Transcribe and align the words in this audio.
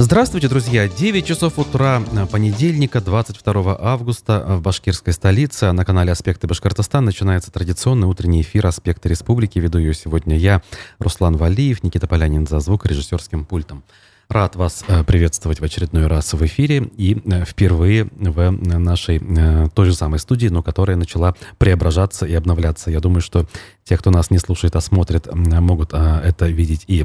Здравствуйте, 0.00 0.48
друзья! 0.48 0.88
9 0.88 1.26
часов 1.26 1.58
утра 1.58 2.00
понедельника, 2.30 3.00
22 3.00 3.76
августа 3.80 4.44
в 4.46 4.62
башкирской 4.62 5.12
столице. 5.12 5.72
На 5.72 5.84
канале 5.84 6.12
«Аспекты 6.12 6.46
Башкортостана» 6.46 7.06
начинается 7.06 7.50
традиционный 7.50 8.06
утренний 8.06 8.42
эфир 8.42 8.68
«Аспекты 8.68 9.08
Республики». 9.08 9.58
Веду 9.58 9.78
ее 9.78 9.94
сегодня 9.94 10.38
я, 10.38 10.62
Руслан 11.00 11.36
Валиев, 11.36 11.82
Никита 11.82 12.06
Полянин 12.06 12.46
за 12.46 12.60
звук 12.60 12.86
режиссерским 12.86 13.44
пультом. 13.44 13.82
Рад 14.30 14.56
вас 14.56 14.84
э, 14.86 15.04
приветствовать 15.04 15.58
в 15.58 15.64
очередной 15.64 16.06
раз 16.06 16.34
в 16.34 16.44
эфире 16.44 16.90
и 16.98 17.16
э, 17.24 17.46
впервые 17.46 18.08
в 18.12 18.50
нашей 18.50 19.22
э, 19.26 19.68
той 19.72 19.86
же 19.86 19.94
самой 19.94 20.18
студии, 20.18 20.48
но 20.48 20.62
которая 20.62 20.98
начала 20.98 21.34
преображаться 21.56 22.26
и 22.26 22.34
обновляться. 22.34 22.90
Я 22.90 23.00
думаю, 23.00 23.22
что 23.22 23.46
те, 23.84 23.96
кто 23.96 24.10
нас 24.10 24.30
не 24.30 24.36
слушает, 24.36 24.76
а 24.76 24.82
смотрит, 24.82 25.34
могут 25.34 25.94
это 25.94 26.46
видеть 26.46 26.84
и 26.88 27.04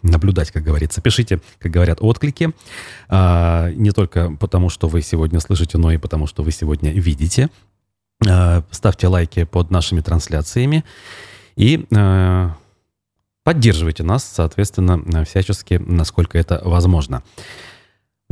наблюдать, 0.00 0.50
как 0.52 0.62
говорится. 0.62 1.02
Пишите, 1.02 1.40
как 1.58 1.70
говорят, 1.70 1.98
отклики. 2.00 2.52
Не 3.10 3.90
только 3.90 4.34
потому, 4.40 4.70
что 4.70 4.88
вы 4.88 5.02
сегодня 5.02 5.38
слышите, 5.38 5.76
но 5.76 5.92
и 5.92 5.98
потому, 5.98 6.26
что 6.26 6.42
вы 6.42 6.50
сегодня 6.50 6.92
видите. 6.92 7.50
Ставьте 8.70 9.06
лайки 9.06 9.44
под 9.44 9.70
нашими 9.70 10.00
трансляциями. 10.00 10.82
И 11.56 11.86
Поддерживайте 13.44 14.04
нас, 14.04 14.24
соответственно, 14.24 15.24
всячески, 15.24 15.74
насколько 15.74 16.38
это 16.38 16.60
возможно. 16.64 17.22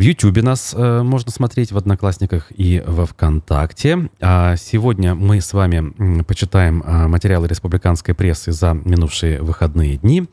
В 0.00 0.02
Ютубе 0.02 0.40
нас 0.40 0.72
э, 0.74 1.02
можно 1.02 1.30
смотреть, 1.30 1.72
в 1.72 1.76
Одноклассниках 1.76 2.50
и 2.56 2.82
во 2.86 3.04
Вконтакте. 3.04 4.08
А 4.18 4.56
сегодня 4.56 5.14
мы 5.14 5.42
с 5.42 5.52
вами 5.52 6.22
почитаем 6.22 6.82
э, 6.82 7.06
материалы 7.06 7.48
республиканской 7.48 8.14
прессы 8.14 8.50
за 8.52 8.72
минувшие 8.72 9.42
выходные 9.42 9.98
дни. 9.98 10.26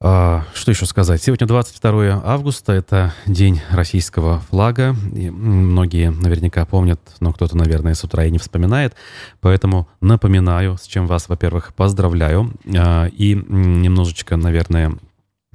А, 0.00 0.44
что 0.54 0.70
еще 0.70 0.86
сказать? 0.86 1.20
Сегодня 1.20 1.48
22 1.48 2.22
августа, 2.24 2.72
это 2.72 3.14
день 3.26 3.60
российского 3.70 4.38
флага. 4.48 4.94
И 5.12 5.28
многие 5.28 6.10
наверняка 6.12 6.64
помнят, 6.66 7.00
но 7.18 7.32
кто-то, 7.32 7.56
наверное, 7.56 7.94
с 7.94 8.04
утра 8.04 8.24
и 8.24 8.30
не 8.30 8.38
вспоминает. 8.38 8.94
Поэтому 9.40 9.88
напоминаю, 10.00 10.76
с 10.76 10.86
чем 10.86 11.08
вас, 11.08 11.28
во-первых, 11.28 11.74
поздравляю. 11.74 12.52
А, 12.76 13.06
и 13.06 13.34
немножечко, 13.34 14.36
наверное, 14.36 14.92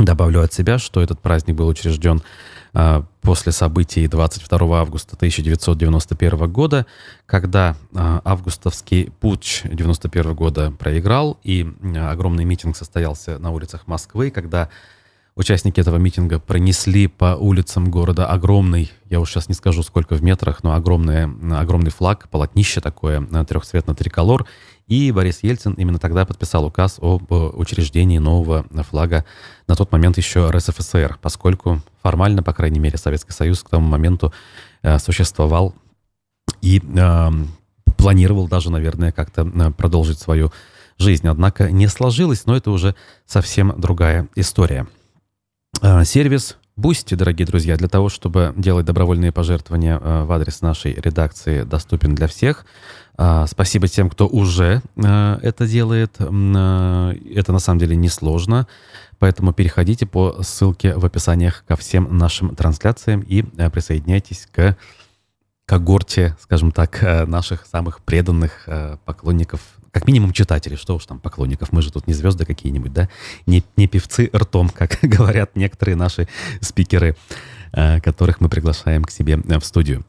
добавлю 0.06 0.42
от 0.42 0.54
себя, 0.54 0.78
что 0.78 1.02
этот 1.02 1.20
праздник 1.20 1.56
был 1.56 1.68
учрежден 1.68 2.22
а, 2.74 3.06
после 3.22 3.52
событий 3.52 4.08
22 4.08 4.80
августа 4.80 5.16
1991 5.16 6.52
года, 6.52 6.86
когда 7.26 7.76
а, 7.96 8.22
августовский 8.26 9.12
путч 9.20 9.62
91 9.64 10.34
года 10.34 10.72
проиграл, 10.72 11.40
и 11.44 11.68
а, 11.96 12.12
огромный 12.12 12.46
митинг 12.46 12.76
состоялся 12.76 13.38
на 13.40 13.52
улицах 13.52 13.88
Москвы, 13.88 14.32
когда 14.32 14.70
Участники 15.36 15.80
этого 15.80 15.98
митинга 15.98 16.38
пронесли 16.38 17.08
по 17.08 17.36
улицам 17.36 17.90
города 17.90 18.28
огромный, 18.28 18.92
я 19.10 19.20
уж 19.20 19.32
сейчас 19.32 19.50
не 19.50 19.56
скажу 19.56 19.82
сколько 19.82 20.14
в 20.14 20.22
метрах, 20.22 20.64
но 20.64 20.76
огромный, 20.76 21.24
огромный 21.60 21.90
флаг, 21.90 22.30
полотнище 22.30 22.82
такое, 22.82 23.26
трехцветно 23.46 23.96
триколор. 23.96 24.46
И 24.88 25.12
Борис 25.12 25.44
Ельцин 25.44 25.74
именно 25.74 25.98
тогда 25.98 26.26
подписал 26.26 26.66
указ 26.66 26.98
об 27.02 27.32
учреждении 27.32 28.18
нового 28.18 28.66
флага, 28.84 29.26
на 29.68 29.76
тот 29.76 29.92
момент 29.92 30.18
еще 30.18 30.50
РСФСР, 30.50 31.20
поскольку 31.22 31.82
формально, 32.02 32.44
по 32.44 32.54
крайней 32.54 32.80
мере, 32.80 32.98
Советский 32.98 33.32
Союз 33.32 33.64
к 33.64 33.70
тому 33.70 33.88
моменту 33.88 34.34
э, 34.82 35.00
существовал 35.00 35.74
и 36.62 36.82
э, 36.82 37.30
планировал 37.98 38.48
даже, 38.48 38.72
наверное, 38.72 39.12
как-то 39.12 39.44
э, 39.44 39.72
продолжить 39.72 40.20
свою 40.20 40.52
жизнь. 40.98 41.28
Однако 41.28 41.72
не 41.72 41.88
сложилось, 41.88 42.46
но 42.46 42.56
это 42.56 42.72
уже 42.72 42.96
совсем 43.26 43.74
другая 43.80 44.28
история. 44.36 44.86
Сервис 46.04 46.58
Boosty, 46.76 47.16
дорогие 47.16 47.46
друзья, 47.46 47.78
для 47.78 47.88
того, 47.88 48.10
чтобы 48.10 48.52
делать 48.58 48.88
добровольные 48.88 49.32
пожертвования 49.32 50.00
а, 50.02 50.26
в 50.26 50.32
адрес 50.32 50.62
нашей 50.62 50.96
редакции, 50.96 51.62
доступен 51.62 52.16
для 52.16 52.28
всех. 52.28 52.66
А, 53.16 53.46
спасибо 53.46 53.88
тем, 53.88 54.10
кто 54.10 54.28
уже 54.28 54.82
это 54.96 55.68
делает. 55.68 56.16
Это 56.20 57.52
на 57.54 57.60
самом 57.60 57.80
деле 57.80 57.96
несложно. 57.96 58.68
Поэтому 59.20 59.54
переходите 59.54 60.08
по 60.08 60.42
ссылке 60.42 60.96
в 60.96 61.06
описаниях 61.06 61.64
ко 61.68 61.76
всем 61.76 62.18
нашим 62.18 62.56
трансляциям 62.56 63.22
и 63.22 63.44
присоединяйтесь 63.70 64.48
к 64.52 64.76
когорте, 65.66 66.36
скажем 66.42 66.72
так, 66.72 67.04
наших 67.28 67.68
самых 67.68 68.02
преданных 68.02 68.68
поклонников 69.06 69.62
как 69.94 70.08
минимум 70.08 70.34
читателей, 70.34 70.76
что 70.76 70.96
уж 70.96 71.06
там 71.06 71.20
поклонников, 71.20 71.72
мы 71.72 71.84
же 71.84 71.92
тут 71.92 72.08
не 72.08 72.14
звезды 72.14 72.46
какие-нибудь, 72.46 72.92
да, 72.92 73.10
не, 73.46 73.64
не 73.78 73.88
певцы 73.88 74.30
ртом, 74.36 74.70
как 74.70 74.98
говорят 75.04 75.56
некоторые 75.56 75.96
наши 75.96 76.28
спикеры, 76.62 77.16
э, 77.72 78.02
которых 78.02 78.42
мы 78.42 78.50
приглашаем 78.50 79.04
к 79.04 79.12
себе 79.12 79.40
э, 79.48 79.60
в 79.60 79.64
студию. 79.64 80.04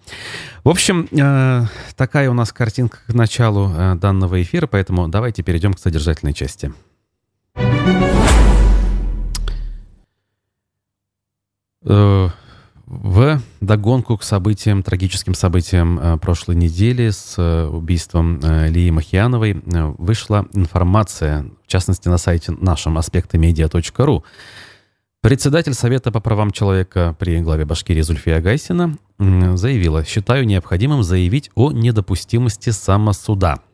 В 0.64 0.70
общем, 0.70 1.06
э, 1.12 1.66
такая 1.96 2.30
у 2.30 2.32
нас 2.32 2.50
картинка 2.50 2.98
к 3.06 3.12
началу 3.12 3.70
данного 3.96 4.42
эфира, 4.42 4.66
поэтому 4.66 5.06
давайте 5.08 5.42
перейдем 5.42 5.74
к 5.74 5.78
содержательной 5.78 6.32
части. 6.32 6.72
В 13.03 13.41
догонку 13.60 14.16
к 14.16 14.22
событиям, 14.22 14.82
трагическим 14.82 15.34
событиям 15.34 15.99
э, 15.99 16.16
прошлой 16.19 16.56
недели 16.56 17.10
с 17.10 17.34
э, 17.38 17.66
убийством 17.66 18.41
э, 18.43 18.69
Лии 18.69 18.91
Махиановой 18.91 19.62
вышла 19.99 20.47
информация, 20.53 21.47
в 21.65 21.66
частности 21.66 22.09
на 22.09 22.19
сайте 22.19 22.53
нашем 22.53 22.99
аспектамедиа.ру. 22.99 24.25
Председатель 25.21 25.75
Совета 25.75 26.12
по 26.12 26.21
правам 26.21 26.50
человека 26.50 27.16
при 27.19 27.41
главе 27.41 27.65
Башкирии 27.65 28.03
Зульфия 28.03 28.41
Гайсина 28.41 28.97
заявила, 29.19 30.05
считаю 30.05 30.47
необходимым 30.47 31.03
заявить 31.03 31.50
о 31.55 31.72
недопустимости 31.72 32.71
самосуда– 32.71 33.61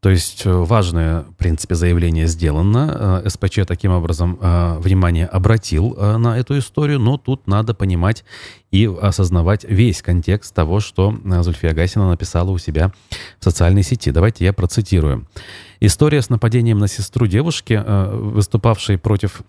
то 0.00 0.10
есть 0.10 0.44
э, 0.44 0.52
важное, 0.52 1.22
в 1.22 1.34
принципе, 1.34 1.74
заявление 1.74 2.26
сделано. 2.26 3.22
Э, 3.24 3.28
СПЧ 3.28 3.60
таким 3.66 3.92
образом 3.92 4.38
э, 4.40 4.78
внимание 4.78 5.26
обратил 5.26 5.94
на 5.94 6.38
эту 6.38 6.58
историю, 6.58 6.98
но 6.98 7.16
тут 7.16 7.46
надо 7.46 7.74
понимать 7.74 8.24
и 8.70 8.86
осознавать 9.00 9.64
весь 9.64 10.02
контекст 10.02 10.54
того, 10.54 10.80
что 10.80 11.16
Зульфия 11.42 11.72
Гасина 11.72 12.10
написала 12.10 12.50
у 12.50 12.58
себя 12.58 12.92
в 13.38 13.44
социальной 13.44 13.82
сети. 13.82 14.10
Давайте 14.10 14.44
я 14.44 14.52
процитирую. 14.52 15.26
История 15.78 16.22
с 16.22 16.30
нападением 16.30 16.78
на 16.78 16.88
сестру 16.88 17.26
девушки, 17.26 17.82
выступавшей 17.86 18.98
против... 18.98 19.42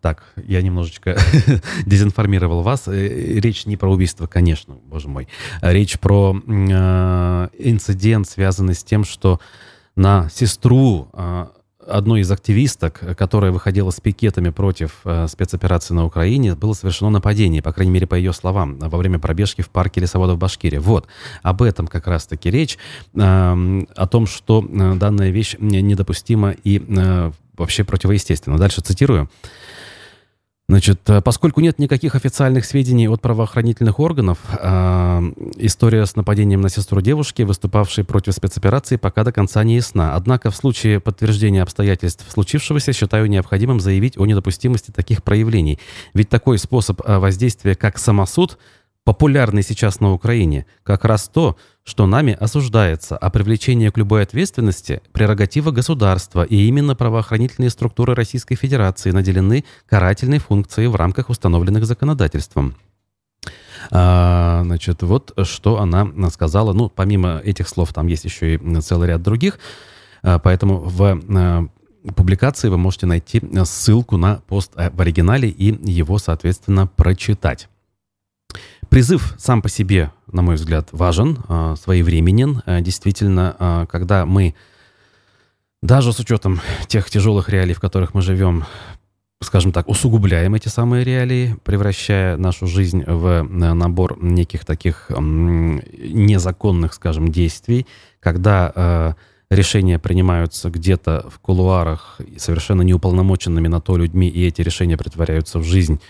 Так, 0.00 0.24
я 0.36 0.60
немножечко 0.60 1.16
дезинформировал 1.86 2.62
вас. 2.62 2.84
Речь 2.86 3.66
не 3.66 3.76
про 3.76 3.90
убийство, 3.90 4.26
конечно, 4.26 4.74
боже 4.74 5.08
мой. 5.08 5.28
Речь 5.62 5.98
про 5.98 6.32
инцидент, 6.32 8.28
связанный 8.28 8.74
с 8.74 8.82
тем, 8.84 9.04
что 9.04 9.40
на 9.96 10.28
сестру 10.30 11.08
а, 11.12 11.50
одной 11.90 12.20
из 12.20 12.30
активисток, 12.30 13.00
которая 13.16 13.52
выходила 13.52 13.90
с 13.90 14.00
пикетами 14.00 14.50
против 14.50 15.00
э, 15.04 15.26
спецоперации 15.28 15.94
на 15.94 16.04
Украине, 16.04 16.54
было 16.54 16.72
совершено 16.72 17.10
нападение, 17.10 17.62
по 17.62 17.72
крайней 17.72 17.92
мере, 17.92 18.06
по 18.06 18.14
ее 18.14 18.32
словам, 18.32 18.78
во 18.78 18.98
время 18.98 19.18
пробежки 19.18 19.62
в 19.62 19.68
парке 19.68 20.00
лесоводов 20.00 20.38
Башкирии. 20.38 20.78
Вот, 20.78 21.06
об 21.42 21.62
этом 21.62 21.86
как 21.86 22.06
раз-таки 22.06 22.50
речь, 22.50 22.78
э, 23.14 23.18
о 23.20 24.06
том, 24.06 24.26
что 24.26 24.64
э, 24.66 24.94
данная 24.94 25.30
вещь 25.30 25.56
недопустима 25.58 26.52
и 26.64 26.82
э, 26.86 27.32
вообще 27.56 27.84
противоестественна. 27.84 28.58
Дальше 28.58 28.80
цитирую. 28.80 29.28
Значит, 30.70 31.00
э, 31.10 31.20
поскольку 31.20 31.60
нет 31.60 31.80
никаких 31.80 32.14
официальных 32.14 32.64
сведений 32.64 33.08
от 33.08 33.20
правоохранительных 33.20 33.98
органов, 33.98 34.38
э, 34.56 35.20
история 35.56 36.06
с 36.06 36.14
нападением 36.14 36.60
на 36.60 36.68
сестру 36.68 37.00
девушки, 37.00 37.42
выступавшей 37.42 38.04
против 38.04 38.34
спецоперации, 38.34 38.94
пока 38.94 39.24
до 39.24 39.32
конца 39.32 39.64
не 39.64 39.74
ясна. 39.74 40.14
Однако 40.14 40.52
в 40.52 40.54
случае 40.54 41.00
подтверждения 41.00 41.62
обстоятельств 41.62 42.24
случившегося 42.30 42.92
считаю 42.92 43.28
необходимым 43.28 43.80
заявить 43.80 44.16
о 44.16 44.26
недопустимости 44.26 44.92
таких 44.92 45.24
проявлений. 45.24 45.80
Ведь 46.14 46.28
такой 46.28 46.56
способ 46.56 47.00
э, 47.04 47.18
воздействия, 47.18 47.74
как 47.74 47.98
самосуд, 47.98 48.56
популярный 49.10 49.64
сейчас 49.64 49.98
на 49.98 50.12
Украине, 50.12 50.66
как 50.84 51.04
раз 51.04 51.28
то, 51.28 51.56
что 51.82 52.06
нами 52.06 52.36
осуждается, 52.38 53.16
а 53.16 53.28
привлечение 53.28 53.90
к 53.90 53.98
любой 53.98 54.22
ответственности– 54.22 55.02
прерогатива 55.12 55.72
государства, 55.72 56.44
и 56.44 56.54
именно 56.68 56.94
правоохранительные 56.94 57.70
структуры 57.70 58.14
Российской 58.14 58.54
Федерации 58.54 59.10
наделены 59.10 59.64
карательной 59.88 60.38
функцией 60.38 60.86
в 60.86 60.94
рамках 60.94 61.28
установленных 61.28 61.86
законодательством. 61.86 62.76
А, 63.90 64.62
значит, 64.62 65.02
вот 65.02 65.32
что 65.42 65.80
она 65.80 66.08
сказала. 66.30 66.72
Ну, 66.72 66.88
помимо 66.88 67.40
этих 67.44 67.66
слов, 67.66 67.92
там 67.92 68.06
есть 68.06 68.24
еще 68.24 68.54
и 68.54 68.80
целый 68.80 69.08
ряд 69.08 69.22
других. 69.22 69.58
А, 70.22 70.38
поэтому 70.38 70.76
в 70.78 71.02
а, 71.02 71.66
публикации 72.14 72.68
вы 72.68 72.78
можете 72.78 73.06
найти 73.06 73.42
ссылку 73.64 74.16
на 74.16 74.36
пост 74.46 74.72
в 74.76 75.00
оригинале 75.00 75.48
и 75.48 75.76
его, 75.90 76.18
соответственно, 76.18 76.86
прочитать. 76.86 77.68
Призыв 78.88 79.34
сам 79.38 79.62
по 79.62 79.68
себе, 79.68 80.10
на 80.32 80.42
мой 80.42 80.56
взгляд, 80.56 80.88
важен, 80.92 81.38
а, 81.48 81.76
своевременен. 81.76 82.62
А, 82.66 82.80
действительно, 82.80 83.54
а, 83.58 83.86
когда 83.86 84.26
мы, 84.26 84.54
даже 85.80 86.12
с 86.12 86.18
учетом 86.18 86.60
тех 86.88 87.08
тяжелых 87.08 87.48
реалий, 87.48 87.74
в 87.74 87.80
которых 87.80 88.14
мы 88.14 88.22
живем, 88.22 88.64
скажем 89.42 89.72
так, 89.72 89.88
усугубляем 89.88 90.54
эти 90.54 90.68
самые 90.68 91.04
реалии, 91.04 91.56
превращая 91.64 92.36
нашу 92.36 92.66
жизнь 92.66 93.04
в 93.06 93.42
набор 93.42 94.18
неких 94.20 94.64
таких 94.64 95.10
незаконных, 95.10 96.92
скажем, 96.94 97.30
действий, 97.30 97.86
когда 98.18 99.16
решения 99.50 99.98
принимаются 99.98 100.68
где-то 100.68 101.26
в 101.30 101.38
кулуарах 101.38 102.20
совершенно 102.36 102.82
неуполномоченными 102.82 103.68
на 103.68 103.80
то 103.80 103.96
людьми, 103.96 104.28
и 104.28 104.46
эти 104.46 104.62
решения 104.62 104.96
притворяются 104.96 105.58
в 105.58 105.64
жизнь 105.64 106.00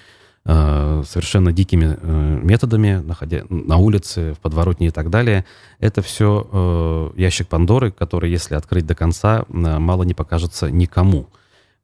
э, 0.51 1.05
совершенно 1.07 1.53
дикими 1.53 1.97
э, 2.01 2.41
методами, 2.43 3.01
находя 3.05 3.45
на 3.49 3.77
улице, 3.77 4.35
в 4.35 4.39
подворотне 4.39 4.89
и 4.89 4.91
так 4.91 5.09
далее. 5.09 5.45
Это 5.79 6.03
все 6.03 6.49
э, 6.51 7.11
ящик 7.17 7.47
Пандоры, 7.47 7.93
который, 7.93 8.33
если 8.33 8.57
открыть 8.57 8.85
до 8.85 8.97
конца, 8.97 9.45
мало 9.49 10.03
не 10.03 10.15
покажется 10.15 10.71
никому. 10.71 11.29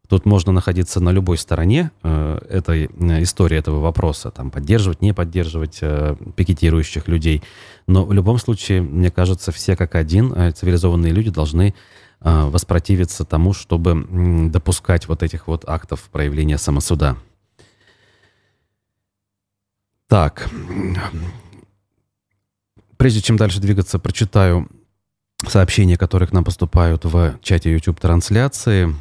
Тут 0.08 0.26
можно 0.26 0.52
находиться 0.52 1.00
на 1.00 1.10
любой 1.10 1.36
стороне 1.36 1.90
этой 2.02 2.86
истории, 3.24 3.58
этого 3.58 3.80
вопроса, 3.80 4.30
там, 4.30 4.50
поддерживать, 4.50 5.02
не 5.02 5.12
поддерживать 5.12 5.80
пикетирующих 6.36 7.08
людей. 7.08 7.42
Но 7.88 8.04
в 8.04 8.12
любом 8.12 8.38
случае, 8.38 8.82
мне 8.82 9.10
кажется, 9.10 9.50
все 9.50 9.74
как 9.74 9.96
один 9.96 10.32
цивилизованные 10.54 11.12
люди 11.12 11.30
должны 11.30 11.74
воспротивиться 12.20 13.24
тому, 13.24 13.52
чтобы 13.52 14.48
допускать 14.48 15.08
вот 15.08 15.24
этих 15.24 15.48
вот 15.48 15.64
актов 15.66 16.02
проявления 16.12 16.58
самосуда. 16.58 17.16
Так, 20.08 20.48
прежде 22.96 23.20
чем 23.20 23.36
дальше 23.36 23.60
двигаться, 23.60 23.98
прочитаю 23.98 24.68
сообщения, 25.46 25.96
которые 25.96 26.28
к 26.28 26.32
нам 26.32 26.44
поступают 26.44 27.04
в 27.04 27.38
чате 27.42 27.72
YouTube-трансляции. 27.72 28.94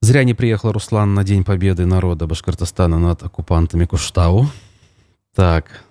Зря 0.00 0.24
не 0.24 0.34
приехал 0.34 0.70
Руслан 0.72 1.14
на 1.14 1.24
День 1.24 1.44
Победы 1.44 1.84
народа 1.84 2.26
Башкортостана 2.26 2.98
над 2.98 3.22
оккупантами 3.22 3.84
Куштау. 3.84 4.48
Так. 5.34 5.84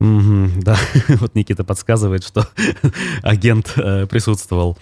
Угу, 0.00 0.60
да, 0.60 0.76
вот 1.08 1.34
Никита 1.34 1.64
подсказывает, 1.64 2.24
что 2.24 2.46
агент 3.22 3.72
э, 3.76 4.06
присутствовал. 4.06 4.76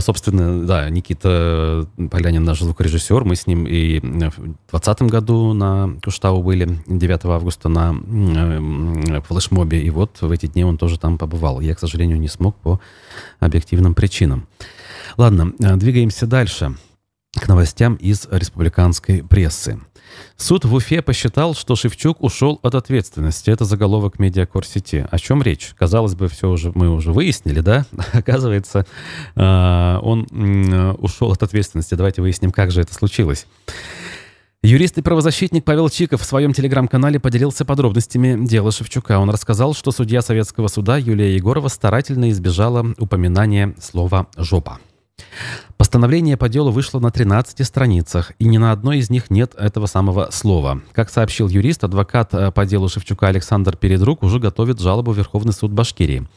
Собственно, 0.00 0.66
да, 0.66 0.88
Никита 0.90 1.86
Полянин, 2.10 2.44
наш 2.44 2.60
звукорежиссер, 2.60 3.24
мы 3.24 3.36
с 3.36 3.46
ним 3.46 3.66
и 3.66 3.98
в 3.98 4.02
2020 4.02 5.02
году 5.02 5.52
на 5.52 5.96
Куштау 6.02 6.42
были, 6.42 6.78
9 6.86 7.24
августа 7.24 7.68
на 7.68 7.94
э, 7.94 9.20
флешмобе, 9.22 9.82
и 9.82 9.90
вот 9.90 10.20
в 10.20 10.30
эти 10.30 10.46
дни 10.46 10.64
он 10.64 10.78
тоже 10.78 10.98
там 10.98 11.18
побывал. 11.18 11.60
Я, 11.60 11.74
к 11.74 11.80
сожалению, 11.80 12.20
не 12.20 12.28
смог 12.28 12.56
по 12.56 12.80
объективным 13.38 13.94
причинам. 13.94 14.46
Ладно, 15.16 15.52
э, 15.58 15.76
двигаемся 15.76 16.26
дальше 16.26 16.74
к 17.32 17.48
новостям 17.48 17.94
из 17.94 18.26
республиканской 18.30 19.22
прессы. 19.22 19.80
Суд 20.36 20.64
в 20.64 20.74
Уфе 20.74 21.02
посчитал, 21.02 21.54
что 21.54 21.76
Шевчук 21.76 22.22
ушел 22.22 22.58
от 22.62 22.74
ответственности. 22.74 23.50
Это 23.50 23.64
заголовок 23.64 24.18
медиакор 24.18 24.66
сети. 24.66 25.06
О 25.08 25.18
чем 25.18 25.42
речь? 25.42 25.72
Казалось 25.78 26.14
бы, 26.14 26.28
все 26.28 26.48
уже 26.48 26.72
мы 26.74 26.90
уже 26.90 27.12
выяснили, 27.12 27.60
да? 27.60 27.86
Оказывается, 28.12 28.86
э, 29.36 29.98
он 30.02 30.26
ушел 30.98 31.30
от 31.30 31.42
ответственности. 31.42 31.94
Давайте 31.94 32.22
выясним, 32.22 32.50
как 32.50 32.72
же 32.72 32.80
это 32.80 32.92
случилось. 32.94 33.46
Юрист 34.62 34.98
и 34.98 35.02
правозащитник 35.02 35.64
Павел 35.64 35.88
Чиков 35.88 36.20
в 36.20 36.24
своем 36.24 36.52
телеграм-канале 36.52 37.18
поделился 37.18 37.64
подробностями 37.64 38.46
дела 38.46 38.72
Шевчука. 38.72 39.18
Он 39.18 39.30
рассказал, 39.30 39.72
что 39.72 39.90
судья 39.90 40.20
Советского 40.20 40.68
суда 40.68 40.98
Юлия 40.98 41.34
Егорова 41.34 41.68
старательно 41.68 42.28
избежала 42.30 42.94
упоминания 42.98 43.74
слова 43.80 44.26
«жопа». 44.36 44.80
Постановление 45.76 46.36
по 46.36 46.48
делу 46.48 46.70
вышло 46.70 47.00
на 47.00 47.10
13 47.10 47.66
страницах, 47.66 48.32
и 48.38 48.44
ни 48.44 48.58
на 48.58 48.72
одной 48.72 48.98
из 48.98 49.08
них 49.08 49.30
нет 49.30 49.54
этого 49.56 49.86
самого 49.86 50.28
слова. 50.30 50.82
Как 50.92 51.10
сообщил 51.10 51.48
юрист, 51.48 51.84
адвокат 51.84 52.34
э, 52.34 52.50
по 52.52 52.66
делу 52.66 52.88
Шевчука 52.88 53.28
Александр 53.28 53.76
Передрук 53.76 54.22
уже 54.22 54.38
готовит 54.38 54.78
жалобу 54.78 55.12
в 55.12 55.16
Верховный 55.16 55.52
суд 55.52 55.72
Башкирии. 55.72 56.28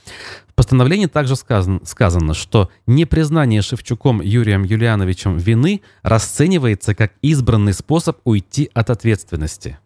В 0.47 0.55
постановлении 0.55 1.07
также 1.07 1.35
сказано, 1.35 1.81
сказано, 1.83 2.33
что 2.33 2.69
непризнание 2.87 3.61
Шевчуком 3.61 4.21
Юрием 4.21 4.63
Юлиановичем 4.63 5.37
вины 5.37 5.81
расценивается 6.03 6.95
как 6.95 7.13
избранный 7.21 7.73
способ 7.73 8.19
уйти 8.23 8.69
от 8.73 8.89
ответственности. 8.89 9.77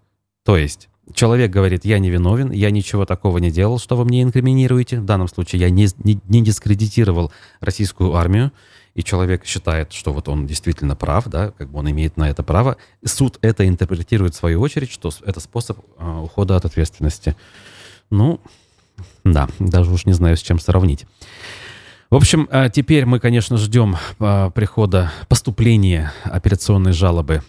То 0.45 0.55
есть 0.55 0.89
человек 1.13 1.51
говорит, 1.51 1.85
я 1.85 1.99
не 1.99 2.09
виновен, 2.09 2.51
я 2.51 2.71
ничего 2.71 3.05
такого 3.05 3.37
не 3.37 3.51
делал, 3.51 3.79
что 3.79 3.95
вы 3.95 4.05
мне 4.05 4.23
инкриминируете. 4.23 4.99
В 4.99 5.05
данном 5.05 5.27
случае 5.27 5.61
я 5.61 5.69
не, 5.69 5.87
не, 6.03 6.19
не 6.27 6.41
дискредитировал 6.43 7.31
российскую 7.59 8.15
армию 8.15 8.51
и 8.97 9.03
человек 9.03 9.45
считает, 9.45 9.93
что 9.93 10.11
вот 10.11 10.27
он 10.27 10.47
действительно 10.47 10.95
прав, 10.95 11.27
да, 11.27 11.51
как 11.51 11.69
бы 11.69 11.79
он 11.79 11.91
имеет 11.91 12.17
на 12.17 12.29
это 12.31 12.41
право, 12.41 12.77
суд 13.05 13.37
это 13.43 13.67
интерпретирует 13.67 14.33
в 14.33 14.37
свою 14.37 14.59
очередь, 14.59 14.91
что 14.91 15.11
это 15.23 15.39
способ 15.39 15.77
э, 15.99 16.19
ухода 16.23 16.55
от 16.55 16.65
ответственности. 16.65 17.35
Ну, 18.09 18.41
да, 19.23 19.47
даже 19.59 19.91
уж 19.91 20.05
не 20.07 20.13
знаю, 20.13 20.35
с 20.35 20.41
чем 20.41 20.57
сравнить. 20.57 21.05
В 22.09 22.15
общем, 22.15 22.49
э, 22.49 22.71
теперь 22.73 23.05
мы, 23.05 23.19
конечно, 23.19 23.55
ждем 23.57 23.97
э, 24.19 24.49
прихода, 24.55 25.11
поступления 25.27 26.11
операционной 26.23 26.91
жалобы 26.91 27.43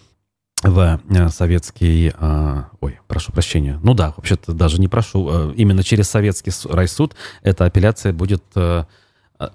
в 0.63 1.01
э, 1.09 1.29
советский... 1.31 2.13
Э, 2.15 2.65
ой, 2.83 2.99
прошу 3.07 3.33
прощения. 3.33 3.81
Ну 3.83 3.95
да, 3.95 4.13
вообще-то 4.15 4.53
даже 4.53 4.79
не 4.79 4.89
прошу. 4.89 5.31
Э, 5.31 5.55
именно 5.57 5.83
через 5.83 6.11
советский 6.11 6.53
райсуд 6.69 7.17
эта 7.43 7.65
апелляция 7.65 8.13
будет 8.13 8.45
а, 8.55 8.87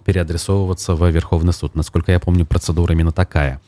переадресовываться 0.06 0.96
в 0.96 1.10
Верховный 1.10 1.54
суд. 1.54 1.76
Насколько 1.76 2.12
я 2.12 2.20
помню, 2.20 2.46
процедура 2.46 2.94
именно 2.94 3.12
такая. 3.12 3.62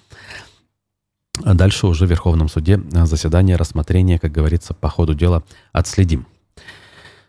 А 1.44 1.54
дальше 1.54 1.88
уже 1.88 2.06
в 2.06 2.10
Верховном 2.10 2.48
суде 2.48 2.82
а, 2.94 3.06
заседание, 3.06 3.58
рассмотрение, 3.58 4.20
как 4.20 4.32
говорится, 4.32 4.74
по 4.74 4.90
ходу 4.90 5.14
дела 5.14 5.44
отследим. 5.74 6.26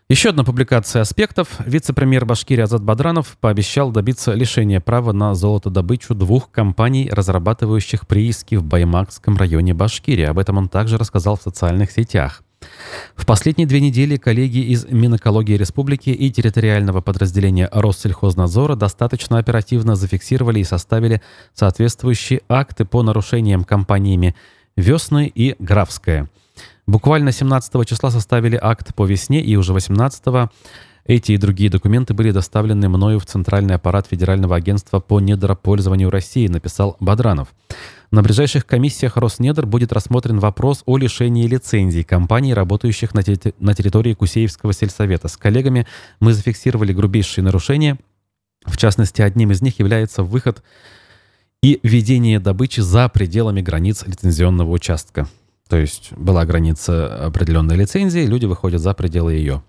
Еще 0.09 0.29
одна 0.29 0.45
публикация 0.45 1.01
аспектов. 1.01 1.49
Вице-премьер 1.59 2.25
Башкирии 2.25 2.61
Азат 2.61 2.81
Бадранов 2.81 3.37
пообещал 3.41 3.91
добиться 3.91 4.31
лишения 4.31 4.79
права 4.79 5.11
на 5.11 5.35
золотодобычу 5.35 6.15
двух 6.15 6.49
компаний, 6.49 7.09
разрабатывающих 7.11 8.07
прииски 8.07 8.55
в 8.55 8.63
Баймакском 8.63 9.35
районе 9.35 9.73
Башкирии. 9.73 10.23
Об 10.23 10.39
этом 10.39 10.57
он 10.57 10.69
также 10.69 10.97
рассказал 10.97 11.35
в 11.35 11.41
социальных 11.41 11.91
сетях. 11.91 12.41
В 13.15 13.25
последние 13.25 13.67
две 13.67 13.79
недели 13.81 14.17
коллеги 14.17 14.59
из 14.59 14.85
Минэкологии 14.85 15.57
Республики 15.57 16.09
и 16.09 16.31
территориального 16.31 17.01
подразделения 17.01 17.69
Россельхознадзора 17.71 18.75
достаточно 18.75 19.39
оперативно 19.39 19.95
зафиксировали 19.95 20.59
и 20.59 20.63
составили 20.63 21.21
соответствующие 21.53 22.41
акты 22.47 22.85
по 22.85 23.03
нарушениям 23.03 23.63
компаниями 23.63 24.35
«Весны» 24.75 25.31
и 25.33 25.55
«Графская». 25.59 26.29
Буквально 26.85 27.31
17 27.31 27.87
числа 27.87 28.11
составили 28.11 28.57
акт 28.61 28.95
по 28.95 29.05
весне 29.05 29.41
и 29.41 29.55
уже 29.55 29.73
18 29.73 30.49
эти 31.07 31.31
и 31.31 31.37
другие 31.37 31.69
документы 31.69 32.13
были 32.13 32.31
доставлены 32.31 32.89
мною 32.89 33.19
в 33.19 33.25
Центральный 33.25 33.75
аппарат 33.75 34.07
Федерального 34.07 34.57
агентства 34.57 34.99
по 34.99 35.21
недропользованию 35.21 36.09
России, 36.09 36.47
написал 36.47 36.97
Бадранов. 36.99 37.47
На 38.09 38.21
ближайших 38.21 38.65
комиссиях 38.65 39.17
Роснедр 39.17 39.65
будет 39.65 39.91
рассмотрен 39.91 40.39
вопрос 40.39 40.81
о 40.85 40.97
лишении 40.97 41.45
лицензий 41.45 42.03
компаний, 42.03 42.53
работающих 42.53 43.13
на, 43.13 43.21
на 43.59 43.73
территории 43.73 44.13
Кусеевского 44.13 44.71
сельсовета. 44.71 45.27
С 45.27 45.35
коллегами 45.35 45.85
мы 46.21 46.31
зафиксировали 46.33 46.93
грубейшие 46.93 47.43
нарушения. 47.43 47.97
В 48.65 48.77
частности, 48.77 49.21
одним 49.21 49.51
из 49.51 49.61
них 49.61 49.79
является 49.79 50.23
выход 50.23 50.63
и 51.61 51.79
ведение 51.83 52.39
добычи 52.39 52.79
за 52.79 53.09
пределами 53.09 53.61
границ 53.61 54.03
лицензионного 54.05 54.71
участка. 54.71 55.27
То 55.67 55.75
есть 55.75 56.13
была 56.13 56.45
граница 56.45 57.25
определенной 57.25 57.75
лицензии, 57.75 58.25
люди 58.25 58.45
выходят 58.45 58.81
за 58.81 58.93
пределы 58.93 59.33
ее. 59.33 59.63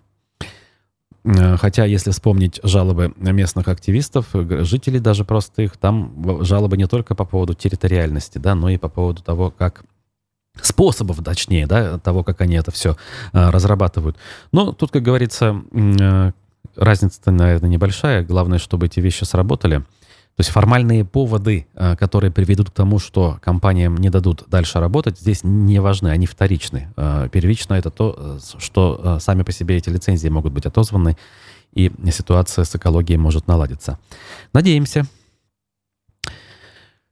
Э, 1.25 1.56
хотя, 1.56 1.84
если 1.84 2.10
вспомнить 2.10 2.60
жалобы 2.62 3.12
местных 3.16 3.68
активистов, 3.68 4.26
жителей 4.32 5.00
даже 5.00 5.25
простых, 5.25 5.76
там 5.76 6.44
жалобы 6.44 6.76
не 6.76 6.87
только 6.87 7.14
по 7.14 7.25
поводу 7.25 7.54
территориальности, 7.54 8.38
да, 8.38 8.54
но 8.54 8.68
и 8.70 8.76
по 8.76 8.88
поводу 8.88 9.22
того, 9.22 9.50
как 9.50 9.84
способов, 10.60 11.22
точнее, 11.25 11.66
да, 11.66 11.98
того, 11.98 12.25
как 12.25 12.40
они 12.40 12.56
это 12.56 12.70
все 12.70 12.96
э, 13.32 13.50
разрабатывают. 13.50 14.16
Но 14.52 14.72
тут, 14.72 14.90
как 14.90 15.02
говорится, 15.02 15.62
э, 15.72 16.32
разница, 16.76 17.30
наверное, 17.30 17.70
небольшая. 17.70 18.25
Главное, 18.25 18.58
чтобы 18.58 18.87
эти 18.87 19.00
вещи 19.00 19.25
сработали. 19.25 19.84
То 20.38 20.42
есть 20.42 20.50
формальные 20.50 21.04
поводы, 21.04 21.66
э, 21.75 21.97
которые 21.97 22.30
приведут 22.30 22.71
к 22.71 22.73
тому, 22.73 23.00
что 23.00 23.40
компаниям 23.42 23.97
не 23.97 24.09
дадут 24.09 24.45
дальше 24.47 24.78
работать, 24.78 25.18
здесь 25.18 25.40
не 25.42 25.80
важны, 25.80 26.11
они 26.11 26.26
вторичны. 26.26 26.92
Э, 26.97 27.28
первично 27.33 27.75
это 27.75 27.90
то, 27.90 28.14
э, 28.16 28.38
что 28.61 29.18
сами 29.18 29.42
по 29.42 29.50
себе 29.50 29.78
эти 29.78 29.88
лицензии 29.88 30.28
могут 30.28 30.52
быть 30.52 30.64
отозваны, 30.64 31.16
и 31.73 31.90
ситуация 32.12 32.62
с 32.62 32.76
экологией 32.76 33.18
может 33.18 33.49
наладиться. 33.49 33.99
Надеемся. 34.52 35.07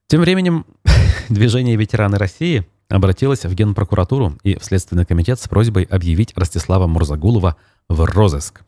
Тем 0.07 0.21
временем 0.21 0.65
движение 1.27 1.75
«Ветераны 1.75 2.17
России» 2.17 2.65
обратилось 2.87 3.43
в 3.43 3.53
Генпрокуратуру 3.53 4.37
и 4.43 4.57
в 4.57 4.63
Следственный 4.63 5.05
комитет 5.05 5.41
с 5.41 5.49
просьбой 5.49 5.83
объявить 5.83 6.31
Ростислава 6.37 6.87
Мурзагулова 6.87 7.57
в 7.89 8.05
розыск. 8.05 8.61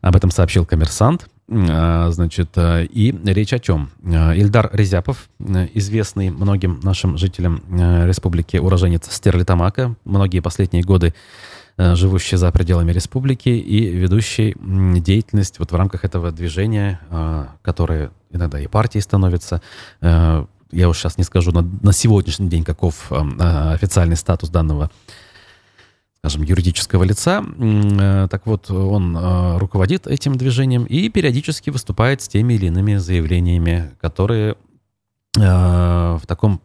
Об 0.00 0.16
этом 0.16 0.30
сообщил 0.30 0.64
коммерсант. 0.64 1.28
Значит, 1.52 2.56
и 2.56 3.14
речь 3.24 3.52
о 3.52 3.58
чем? 3.58 3.90
Ильдар 4.02 4.70
Резяпов, 4.72 5.28
известный 5.38 6.30
многим 6.30 6.80
нашим 6.82 7.18
жителям 7.18 7.62
республики 8.06 8.56
уроженец 8.56 9.10
Стерлитамака, 9.10 9.94
многие 10.06 10.40
последние 10.40 10.82
годы 10.82 11.12
живущий 11.76 12.36
за 12.36 12.50
пределами 12.52 12.92
республики 12.92 13.50
и 13.50 13.90
ведущий 13.90 14.56
деятельность 15.00 15.58
вот 15.58 15.72
в 15.72 15.74
рамках 15.74 16.06
этого 16.06 16.32
движения, 16.32 17.00
которое 17.60 18.12
иногда 18.30 18.58
и 18.58 18.66
партией 18.66 19.02
становится. 19.02 19.60
Я 20.00 20.88
уж 20.88 20.96
сейчас 20.96 21.18
не 21.18 21.24
скажу 21.24 21.52
на, 21.52 21.60
на 21.82 21.92
сегодняшний 21.92 22.48
день, 22.48 22.64
каков 22.64 23.12
официальный 23.12 24.16
статус 24.16 24.48
данного 24.48 24.90
скажем, 26.22 26.42
юридического 26.42 27.02
лица. 27.02 27.44
Э, 27.58 28.28
так 28.30 28.46
вот, 28.46 28.70
он 28.70 29.16
э, 29.16 29.58
руководит 29.58 30.06
этим 30.06 30.36
движением 30.36 30.84
и 30.84 31.08
периодически 31.08 31.70
выступает 31.70 32.22
с 32.22 32.28
теми 32.28 32.54
или 32.54 32.66
иными 32.66 32.94
заявлениями, 32.94 33.90
которые 34.00 34.56
э, 35.36 35.40
в 35.40 36.22
таком 36.28 36.60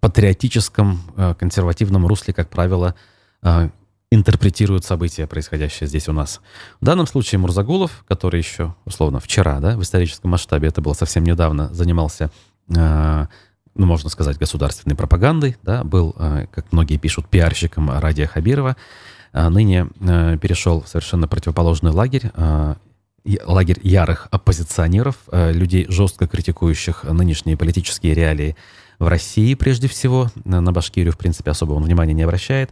патриотическом, 0.00 1.00
консервативном 1.38 2.06
русле, 2.06 2.32
как 2.32 2.48
правило, 2.48 2.94
интерпретируют 4.12 4.84
события, 4.84 5.26
происходящие 5.26 5.88
здесь 5.88 6.08
у 6.08 6.12
нас. 6.12 6.40
В 6.80 6.84
данном 6.84 7.08
случае 7.08 7.40
Мурзагулов, 7.40 8.04
который 8.06 8.38
еще, 8.38 8.76
условно, 8.84 9.18
вчера, 9.18 9.58
да, 9.58 9.76
в 9.76 9.82
историческом 9.82 10.30
масштабе, 10.30 10.68
это 10.68 10.80
было 10.80 10.92
совсем 10.92 11.24
недавно, 11.24 11.74
занимался 11.74 12.30
ну, 13.78 13.86
можно 13.86 14.10
сказать, 14.10 14.38
государственной 14.38 14.96
пропагандой, 14.96 15.56
да, 15.62 15.84
был, 15.84 16.14
э, 16.18 16.46
как 16.50 16.72
многие 16.72 16.98
пишут, 16.98 17.28
пиарщиком 17.28 17.90
Радия 17.90 18.26
Хабирова, 18.26 18.76
а 19.32 19.48
ныне 19.48 19.88
э, 20.00 20.36
перешел 20.40 20.82
в 20.82 20.88
совершенно 20.88 21.28
противоположный 21.28 21.92
лагерь, 21.92 22.30
э, 22.34 22.74
лагерь 23.44 23.78
ярых 23.82 24.26
оппозиционеров, 24.30 25.16
людей, 25.32 25.86
жестко 25.88 26.26
критикующих 26.26 27.04
нынешние 27.04 27.56
политические 27.56 28.14
реалии 28.14 28.56
в 28.98 29.06
России 29.06 29.54
прежде 29.54 29.86
всего, 29.86 30.30
на 30.44 30.72
Башкирию, 30.72 31.12
в 31.12 31.18
принципе, 31.18 31.50
особого 31.50 31.78
внимания 31.78 32.14
не 32.14 32.22
обращает, 32.22 32.70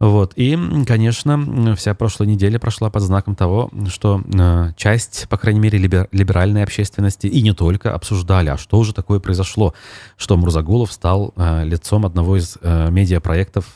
вот. 0.00 0.32
И, 0.36 0.58
конечно, 0.86 1.76
вся 1.76 1.94
прошлая 1.94 2.26
неделя 2.26 2.58
прошла 2.58 2.88
под 2.88 3.02
знаком 3.02 3.34
того, 3.36 3.70
что 3.88 4.22
э, 4.32 4.72
часть, 4.74 5.28
по 5.28 5.36
крайней 5.36 5.60
мере, 5.60 5.78
либер, 5.78 6.08
либеральной 6.10 6.62
общественности, 6.62 7.26
и 7.26 7.42
не 7.42 7.52
только, 7.52 7.94
обсуждали, 7.94 8.48
а 8.48 8.56
что 8.56 8.78
уже 8.78 8.94
такое 8.94 9.20
произошло, 9.20 9.74
что 10.16 10.38
Мурзагулов 10.38 10.90
стал 10.90 11.34
э, 11.36 11.64
лицом 11.64 12.06
одного 12.06 12.38
из 12.38 12.56
э, 12.62 12.90
медиапроектов 12.90 13.66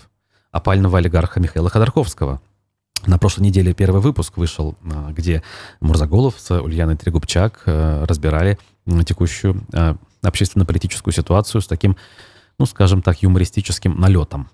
опального 0.51 0.97
олигарха 0.97 1.41
Михаила 1.41 1.69
Ходорковского. 1.69 2.41
На 3.05 3.19
прошлой 3.19 3.43
неделе 3.43 3.75
первый 3.75 4.01
выпуск 4.01 4.39
вышел, 4.39 4.77
где 5.11 5.43
Мурзагулов 5.81 6.37
с 6.39 6.59
Ульяной 6.59 6.97
Трегубчак 6.97 7.65
разбирали 7.67 8.59
текущую 9.05 9.61
общественно-политическую 10.23 11.13
ситуацию 11.13 11.61
с 11.61 11.67
таким, 11.67 11.99
ну, 12.59 12.65
скажем 12.65 13.03
так, 13.03 13.23
юмористическим 13.23 14.01
налетом. 14.01 14.49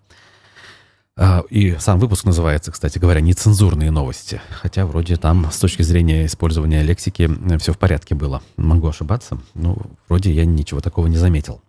А, 1.17 1.43
и 1.51 1.77
сам 1.79 1.99
выпуск 1.99 2.25
называется, 2.25 2.73
кстати 2.73 2.99
говоря, 2.99 3.21
«Нецензурные 3.21 3.91
новости». 3.91 4.41
Хотя 4.51 4.87
вроде 4.87 5.17
там 5.17 5.51
с 5.51 5.59
точки 5.59 5.83
зрения 5.83 6.27
использования 6.27 6.83
лексики 6.83 7.29
э, 7.53 7.59
все 7.59 7.73
в 7.73 7.79
порядке 7.79 8.15
было. 8.15 8.43
Могу 8.57 8.89
ошибаться, 8.89 9.39
но 9.55 9.77
вроде 10.09 10.33
я 10.33 10.45
ничего 10.45 10.81
такого 10.81 11.09
не 11.09 11.17
заметил. 11.17 11.61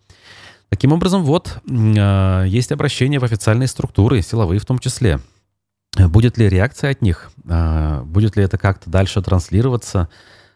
Таким 0.69 0.93
образом, 0.93 1.24
вот, 1.24 1.60
а, 1.67 2.43
есть 2.43 2.71
обращение 2.71 3.19
в 3.19 3.24
официальные 3.24 3.67
структуры, 3.67 4.21
силовые 4.21 4.60
в 4.60 4.65
том 4.65 4.79
числе. 4.79 5.19
Будет 5.98 6.38
ли 6.38 6.48
реакция 6.48 6.91
от 6.91 7.01
них? 7.01 7.31
А, 7.50 8.03
будет 8.03 8.38
ли 8.38 8.43
это 8.43 8.57
как-то 8.57 8.89
дальше 8.89 9.21
транслироваться? 9.21 10.10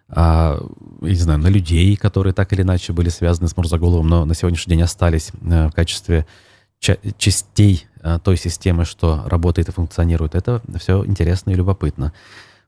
Я 0.07 0.59
не 1.01 1.15
знаю, 1.15 1.39
на 1.39 1.47
людей, 1.47 1.95
которые 1.95 2.31
так 2.31 2.53
или 2.53 2.61
иначе 2.61 2.93
были 2.93 3.09
связаны 3.09 3.47
с 3.47 3.57
Мурзаголовым, 3.57 4.07
но 4.07 4.25
на 4.25 4.35
сегодняшний 4.35 4.75
день 4.75 4.83
остались 4.83 5.31
э, 5.41 5.67
в 5.67 5.71
качестве 5.71 6.27
частей 6.79 7.87
э, 8.01 8.19
той 8.23 8.37
системы, 8.37 8.85
что 8.85 9.23
работает 9.25 9.69
и 9.69 9.71
функционирует. 9.71 10.35
Это 10.35 10.61
все 10.77 11.03
интересно 11.05 11.51
и 11.51 11.55
любопытно. 11.55 12.13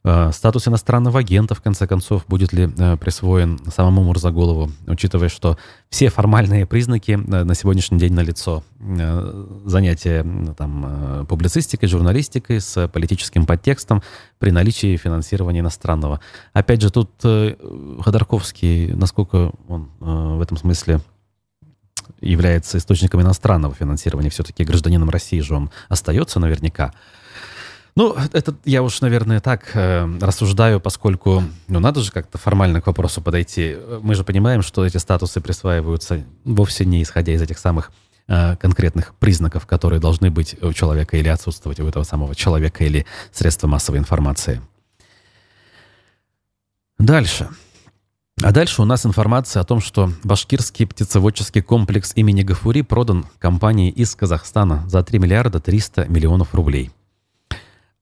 Э, 0.04 0.32
статус 0.32 0.68
иностранного 0.68 1.20
агента, 1.20 1.54
в 1.54 1.62
конце 1.62 1.86
концов, 1.88 2.26
будет 2.28 2.54
ли 2.54 2.70
э, 2.78 2.98
присвоен 2.98 3.60
самому 3.74 4.04
Мурзаголову, 4.04 4.72
учитывая, 4.88 5.30
что 5.30 5.58
все 5.90 6.10
формальные 6.10 6.66
признаки 6.66 7.12
на 7.12 7.54
сегодняшний 7.54 8.00
день 8.00 8.14
налицо. 8.14 8.64
Занятие 9.66 10.26
там, 10.58 11.26
публицистикой, 11.28 11.90
журналистикой 11.90 12.60
с 12.62 12.88
политическим 12.88 13.46
подтекстом 13.46 14.02
при 14.40 14.52
наличии 14.52 14.98
финансирования 14.98 15.60
иностранного. 15.60 16.20
Опять 16.54 16.82
же, 16.82 16.92
тут 16.92 17.10
Ходорковский, 17.22 18.94
насколько 18.94 19.52
он 19.68 19.90
в 20.00 20.42
этом 20.42 20.58
смысле 20.58 21.02
является 22.22 22.78
источником 22.78 23.22
иностранного 23.22 23.74
финансирования, 23.74 24.30
все-таки 24.30 24.64
гражданином 24.64 25.10
России 25.10 25.40
же 25.40 25.56
он 25.56 25.72
остается 25.90 26.40
наверняка. 26.40 26.94
Ну, 27.96 28.16
это 28.32 28.54
я 28.64 28.84
уж, 28.84 29.02
наверное, 29.02 29.40
так 29.40 29.72
э, 29.74 30.08
рассуждаю, 30.22 30.80
поскольку, 30.80 31.44
ну, 31.68 31.80
надо 31.80 32.02
же 32.02 32.12
как-то 32.12 32.38
формально 32.38 32.80
к 32.80 32.86
вопросу 32.86 33.24
подойти. 33.24 33.76
Мы 34.04 34.14
же 34.14 34.24
понимаем, 34.24 34.62
что 34.62 34.86
эти 34.86 34.98
статусы 34.98 35.42
присваиваются 35.42 36.24
вовсе 36.44 36.86
не 36.86 37.02
исходя 37.02 37.34
из 37.34 37.42
этих 37.42 37.58
самых 37.58 37.92
э, 38.28 38.56
конкретных 38.58 39.16
признаков, 39.16 39.66
которые 39.66 40.00
должны 40.00 40.30
быть 40.30 40.62
у 40.62 40.74
человека 40.74 41.18
или 41.18 41.28
отсутствовать 41.28 41.80
у 41.80 41.88
этого 41.88 42.04
самого 42.04 42.36
человека 42.36 42.84
или 42.84 43.08
средства 43.32 43.66
массовой 43.66 43.98
информации. 43.98 44.62
Дальше. 47.00 47.50
А 48.44 48.52
дальше 48.52 48.84
у 48.84 48.86
нас 48.86 49.04
информация 49.04 49.62
о 49.62 49.66
том, 49.66 49.80
что 49.80 50.12
башкирский 50.24 50.86
птицеводческий 50.86 51.64
комплекс 51.64 52.12
имени 52.16 52.44
Гафури 52.44 52.82
продан 52.84 53.26
компании 53.40 53.90
из 53.90 54.16
Казахстана 54.16 54.88
за 54.88 55.04
3 55.04 55.18
миллиарда 55.18 55.60
300 55.60 56.06
миллионов 56.06 56.54
рублей. 56.54 56.92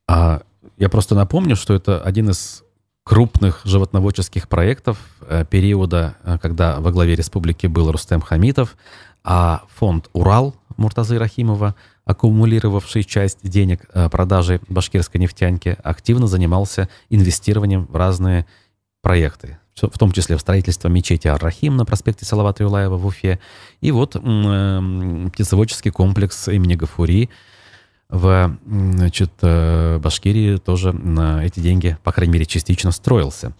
А 0.07 0.41
я 0.77 0.89
просто 0.89 1.15
напомню, 1.15 1.55
что 1.55 1.73
это 1.73 2.01
один 2.01 2.29
из 2.31 2.63
крупных 3.03 3.61
животноводческих 3.63 4.49
проектов 4.49 4.97
э, 5.21 5.45
периода, 5.49 6.17
э, 6.23 6.37
когда 6.41 6.81
во 6.81 6.91
главе 6.91 7.15
республики 7.15 7.67
был 7.67 7.89
Рустем 7.89 8.19
Хамитов, 8.19 8.75
а 9.23 9.63
фонд 9.73 10.09
«Урал» 10.11 10.55
Муртазы 10.75 11.17
Рахимова, 11.17 11.75
аккумулировавший 12.03 13.05
часть 13.05 13.39
денег 13.41 13.85
э, 13.93 14.09
продажи 14.09 14.59
башкирской 14.67 15.21
нефтянки, 15.21 15.77
активно 15.81 16.27
занимался 16.27 16.89
инвестированием 17.09 17.85
в 17.85 17.95
разные 17.95 18.45
проекты 19.01 19.59
в 19.81 19.97
том 19.97 20.11
числе 20.11 20.37
в 20.37 20.41
строительство 20.41 20.87
мечети 20.87 21.27
Ар-Рахим 21.27 21.75
на 21.75 21.85
проспекте 21.85 22.25
Салавата 22.25 22.63
Юлаева 22.63 22.97
в 22.97 23.05
Уфе. 23.05 23.39
И 23.81 23.91
вот 23.91 24.15
э, 24.15 24.19
птицеводческий 25.33 25.91
комплекс 25.91 26.47
имени 26.47 26.75
Гафури 26.75 27.29
в 28.09 28.57
значит, 28.65 29.31
э, 29.41 29.97
Башкирии 29.99 30.57
тоже 30.57 30.93
на 30.93 31.43
эти 31.43 31.59
деньги, 31.59 31.97
по 32.03 32.11
крайней 32.11 32.33
мере, 32.33 32.45
частично 32.45 32.91
строился. 32.91 33.53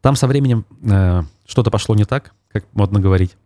Там 0.00 0.16
со 0.16 0.26
временем 0.26 0.64
э, 0.82 1.22
что-то 1.46 1.70
пошло 1.70 1.94
не 1.94 2.04
так, 2.04 2.32
как 2.52 2.64
модно 2.72 2.98
говорить. 2.98 3.36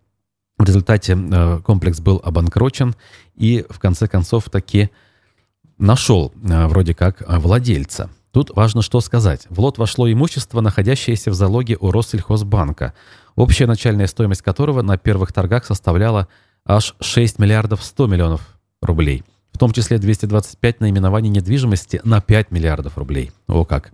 В 0.57 0.65
результате 0.65 1.19
э, 1.19 1.59
комплекс 1.65 2.01
был 2.01 2.23
обанкрочен 2.25 2.95
и 3.35 3.67
в 3.69 3.79
конце 3.79 4.09
концов 4.09 4.49
таки 4.49 4.91
нашел 5.77 6.33
вроде 6.37 6.95
как 6.95 7.23
владельца. 7.27 8.09
Тут 8.35 8.51
важно 8.57 8.83
что 8.83 9.01
сказать. 9.01 9.47
В 9.49 9.61
лот 9.61 9.79
вошло 9.79 10.11
имущество, 10.11 10.61
находящееся 10.61 11.31
в 11.31 11.35
залоге 11.35 11.77
у 11.79 11.93
Россельхозбанка, 11.93 12.93
общая 13.37 13.69
начальная 13.69 14.09
стоимость 14.09 14.43
которого 14.43 14.83
на 14.83 14.99
первых 14.99 15.33
торгах 15.33 15.65
составляла 15.65 16.27
аж 16.67 16.97
6 16.99 17.39
миллиардов 17.39 17.85
100 17.85 18.09
миллионов 18.09 18.59
рублей. 18.83 19.23
В 19.53 19.59
том 19.59 19.71
числе 19.71 19.99
225 19.99 20.81
наименований 20.81 21.31
недвижимости 21.31 22.01
на 22.03 22.21
5 22.21 22.51
миллиардов 22.51 22.99
рублей. 22.99 23.31
О 23.47 23.65
как! 23.65 23.93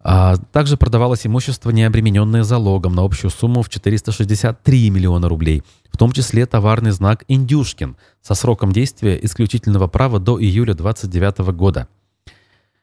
А 0.00 0.34
также 0.50 0.76
продавалось 0.76 1.24
имущество, 1.24 1.70
не 1.70 1.84
обремененное 1.84 2.42
залогом, 2.42 2.96
на 2.96 3.04
общую 3.04 3.30
сумму 3.30 3.62
в 3.62 3.68
463 3.68 4.90
миллиона 4.90 5.28
рублей, 5.28 5.62
в 5.92 5.96
том 5.96 6.10
числе 6.10 6.44
товарный 6.44 6.90
знак 6.90 7.22
«Индюшкин» 7.28 7.96
со 8.20 8.34
сроком 8.34 8.72
действия 8.72 9.16
исключительного 9.22 9.86
права 9.86 10.18
до 10.18 10.42
июля 10.42 10.74
2029 10.74 11.54
года– 11.54 11.86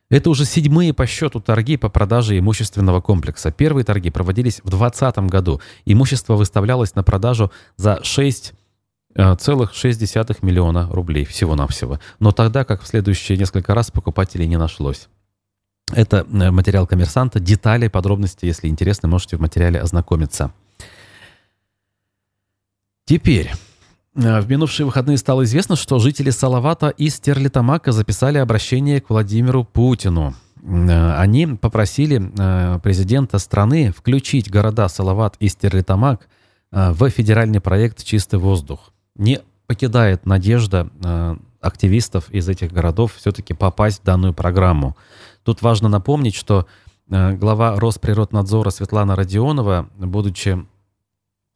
это 0.10 0.30
уже 0.32 0.46
седьмые 0.46 0.94
по 0.94 1.06
счету 1.06 1.40
торги 1.40 1.78
по 1.78 1.90
продаже 1.90 2.38
имущественного 2.40 3.00
комплекса. 3.00 3.52
Первые 3.52 3.86
торги 3.86 4.10
проводились 4.10 4.60
в 4.64 4.70
2020 4.70 5.18
году. 5.30 5.62
Имущество 5.86 6.36
выставлялось 6.36 6.96
на 6.96 7.04
продажу 7.04 7.52
за 7.78 8.04
6 8.04 8.54
э, 9.16 9.36
целых 9.36 9.74
6 9.76 10.00
миллиона 10.42 10.90
рублей 10.92 11.26
всего-навсего. 11.26 12.00
Но 12.20 12.32
тогда, 12.32 12.64
как 12.66 12.82
в 12.82 12.88
следующие 12.88 13.38
несколько 13.38 13.76
раз, 13.76 13.92
покупателей 13.92 14.48
не 14.48 14.58
нашлось. 14.58 15.10
Это 15.94 16.26
э, 16.28 16.52
материал 16.52 16.88
коммерсанта. 16.88 17.40
Детали, 17.40 17.88
подробности, 17.88 18.46
если 18.46 18.68
интересно, 18.68 19.08
можете 19.08 19.38
в 19.38 19.42
материале 19.42 19.80
ознакомиться. 19.80 20.52
Теперь 23.06 23.52
в 24.20 24.50
минувшие 24.50 24.86
выходные 24.86 25.18
стало 25.18 25.46
известно, 25.46 25.78
что 25.78 25.98
жители 26.00 26.30
Салавата 26.30 26.90
и 26.90 27.08
Стерлитамака 27.08 27.94
записали 27.94 28.38
обращение 28.38 29.00
к 29.00 29.10
Владимиру 29.10 29.64
Путину. 29.64 30.36
они 30.62 31.48
попросили 31.48 32.20
президента 32.80 33.40
страны 33.40 33.94
включить 33.96 34.52
города 34.52 34.88
Салават 34.90 35.36
и 35.40 35.48
Стерлитамак 35.48 36.28
в 36.72 37.10
федеральный 37.10 37.62
проект 37.62 38.04
«Чистый 38.04 38.40
воздух». 38.40 38.92
Не 39.16 39.40
покидает 39.68 40.26
надежда 40.26 40.90
активистов 41.62 42.30
из 42.30 42.48
этих 42.48 42.72
городов 42.72 43.16
все-таки 43.16 43.54
попасть 43.54 44.02
в 44.02 44.06
данную 44.06 44.34
программу. 44.34 44.96
Тут 45.44 45.62
важно 45.62 45.90
напомнить, 45.90 46.36
что 46.36 46.68
глава 47.08 47.80
Росприроднадзора 47.80 48.70
Светлана 48.70 49.16
Родионова, 49.16 49.90
будучи 49.98 50.66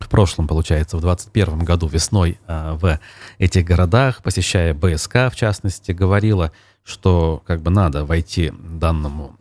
в 0.04 0.10
прошлом, 0.10 0.48
получается, 0.48 0.98
в 0.98 1.02
2021 1.02 1.66
году 1.66 1.88
весной 1.88 2.40
э, 2.48 2.74
в 2.74 3.00
этих 3.38 3.66
городах, 3.66 4.22
посещая 4.24 4.74
БСК, 4.74 5.30
в 5.32 5.36
частности, 5.36 5.92
говорила, 5.92 6.52
что 6.84 7.42
как 7.46 7.62
бы 7.62 7.72
надо 7.72 8.06
войти 8.06 8.52
данному 8.52 9.36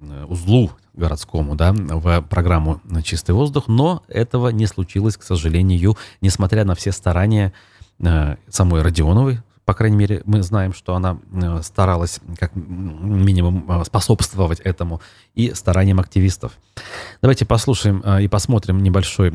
э, 0.00 0.24
узлу 0.28 0.70
городскому, 0.94 1.54
да, 1.54 1.72
в 1.72 2.22
программу 2.22 2.80
«Чистый 3.02 3.32
воздух», 3.32 3.68
но 3.68 4.02
этого 4.08 4.48
не 4.48 4.66
случилось, 4.66 5.16
к 5.16 5.22
сожалению, 5.22 5.96
несмотря 6.20 6.64
на 6.64 6.74
все 6.74 6.92
старания 6.92 7.52
э, 8.00 8.36
самой 8.48 8.82
Родионовой, 8.82 9.40
по 9.70 9.74
крайней 9.74 9.96
мере, 9.96 10.20
мы 10.24 10.42
знаем, 10.42 10.72
что 10.72 10.96
она 10.96 11.18
э, 11.32 11.62
старалась 11.62 12.18
как 12.40 12.50
минимум 12.56 13.70
э, 13.70 13.84
способствовать 13.84 14.58
этому 14.58 15.00
и 15.36 15.54
стараниям 15.54 16.00
активистов. 16.00 16.58
Давайте 17.22 17.46
послушаем 17.46 18.02
э, 18.04 18.22
и 18.22 18.26
посмотрим 18.26 18.82
небольшой 18.82 19.28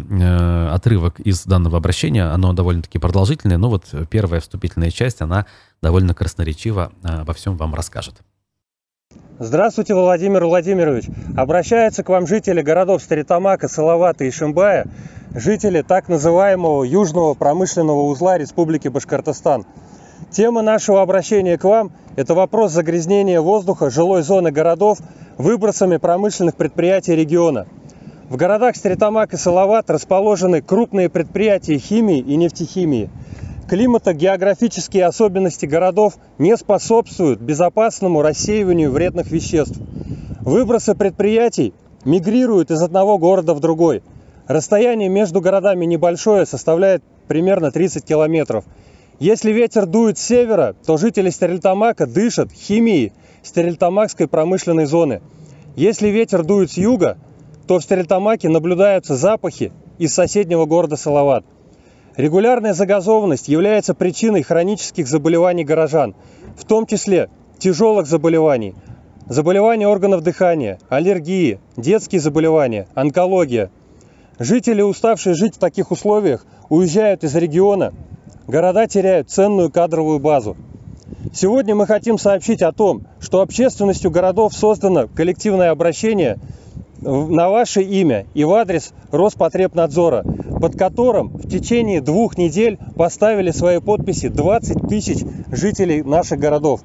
отрывок 0.74 1.22
из 1.22 1.46
данного 1.46 1.77
обращения. 1.77 2.25
Оно 2.25 2.51
довольно-таки 2.51 3.00
продолжительное, 3.00 3.58
но 3.58 3.70
вот 3.70 3.86
первая 4.10 4.42
вступительная 4.42 4.92
часть, 4.92 5.22
она 5.22 5.46
довольно 5.82 6.13
красноречиво 6.13 6.92
обо 7.01 7.34
всем 7.34 7.56
вам 7.56 7.74
расскажет. 7.74 8.15
Здравствуйте, 9.39 9.94
Владимир 9.94 10.44
Владимирович. 10.44 11.06
Обращаются 11.38 12.04
к 12.04 12.10
вам 12.10 12.27
жители 12.27 12.62
городов 12.62 13.01
Старитамака, 13.01 13.70
Салавата 13.70 14.25
и 14.25 14.32
Шимбая, 14.32 14.86
жители 15.34 15.82
так 15.82 16.10
называемого 16.10 16.84
Южного 16.84 17.36
промышленного 17.36 18.01
узла 18.01 18.38
Республики 18.38 18.89
Башкортостан– 18.89 19.65
Тема 20.31 20.62
нашего 20.62 21.01
обращения 21.01 21.57
к 21.57 21.63
вам– 21.63 21.91
это 22.15 22.34
вопрос 22.34 22.72
загрязнения 22.72 23.39
воздуха 23.39 23.89
жилой 23.89 24.22
зоны 24.22 24.51
городов 24.51 25.00
выбросами 25.38 25.98
промышленных 25.98 26.55
предприятий 26.55 27.15
региона. 27.15 27.67
В 28.29 28.38
городах 28.38 28.75
Стритамак 28.75 29.34
и 29.34 29.38
Салават 29.38 29.89
расположены 29.89 30.62
крупные 30.62 31.10
предприятия 31.10 31.77
химии 31.77 32.19
и 32.19 32.36
нефтехимии. 32.38 33.10
Климато-географические 33.69 35.05
особенности 35.05 35.65
городов 35.65 36.15
не 36.38 36.57
способствуют 36.57 37.39
безопасному 37.39 38.22
рассеиванию 38.22 38.91
вредных 38.91 39.31
веществ. 39.31 39.79
Выбросы 40.41 40.95
предприятий 40.95 41.74
мигрируют 42.03 42.72
из 42.72 42.81
одного 42.81 43.17
города 43.17 43.53
в 43.53 43.60
другой. 43.60 44.03
Расстояние 44.48 45.10
между 45.10 45.41
городами 45.41 45.86
небольшое, 45.86 46.45
составляет 46.45 47.03
примерно 47.27 47.72
30 47.72 48.03
километров– 48.05 48.65
если 49.19 49.51
ветер 49.51 49.86
дует 49.86 50.17
с 50.17 50.22
севера, 50.22 50.75
то 50.86 50.98
жители 50.98 51.29
Стерильтамака 51.29 52.05
дышат 52.05 52.51
химией 52.51 53.13
Стерильтамакской 53.43 54.27
промышленной 54.27 54.86
зоны. 54.86 55.22
Если 55.77 56.10
ветер 56.10 56.43
дует 56.43 56.72
с 56.72 56.77
юга, 56.77 57.17
то 57.67 57.79
в 57.79 57.84
Стерильтамаке 57.84 58.50
наблюдаются 58.50 59.15
запахи 59.15 59.72
из 60.00 60.13
соседнего 60.13 60.65
города 60.65 60.98
Салават. 60.98 61.45
Регулярная 62.17 62.74
загазованность 62.74 63.48
является 63.48 63.93
причиной 63.93 64.41
хронических 64.43 65.07
заболеваний 65.07 65.63
горожан, 65.63 66.15
в 66.57 66.65
том 66.65 66.86
числе 66.86 67.29
тяжелых 67.57 68.07
заболеваний, 68.07 68.75
заболевания 69.27 69.88
органов 69.88 70.22
дыхания, 70.24 70.79
аллергии, 70.89 71.60
детские 71.77 72.19
заболевания, 72.19 72.88
онкология. 72.95 73.72
Жители, 74.39 74.81
уставшие 74.81 75.36
жить 75.36 75.55
в 75.55 75.60
таких 75.60 75.91
условиях, 75.91 76.45
уезжают 76.69 77.24
из 77.24 77.36
региона 77.36 77.93
города 78.48 78.88
теряют 78.88 79.30
ценную 79.30 79.72
кадровую 79.72 80.20
базу. 80.20 80.56
Сегодня 81.34 81.75
мы 81.75 81.86
хотим 81.86 82.18
сообщить 82.18 82.62
о 82.62 82.72
том, 82.72 83.08
что 83.20 83.42
общественностью 83.42 84.12
городов 84.12 84.53
создано 84.53 85.08
коллективное 85.08 85.72
обращение 85.72 86.38
на 87.01 87.50
ваше 87.50 87.81
имя 87.81 88.25
и 88.34 88.44
в 88.44 88.53
адрес 88.53 88.94
Роспотребнадзора, 89.12 90.24
под 90.60 90.77
которым 90.77 91.29
в 91.29 91.50
течение 91.50 92.01
двух 92.01 92.38
недель 92.38 92.79
поставили 92.96 93.51
свои 93.51 93.79
подписи 93.79 94.29
20 94.29 94.88
тысяч 94.88 95.25
жителей 95.51 96.03
наших 96.03 96.40
городов. 96.40 96.81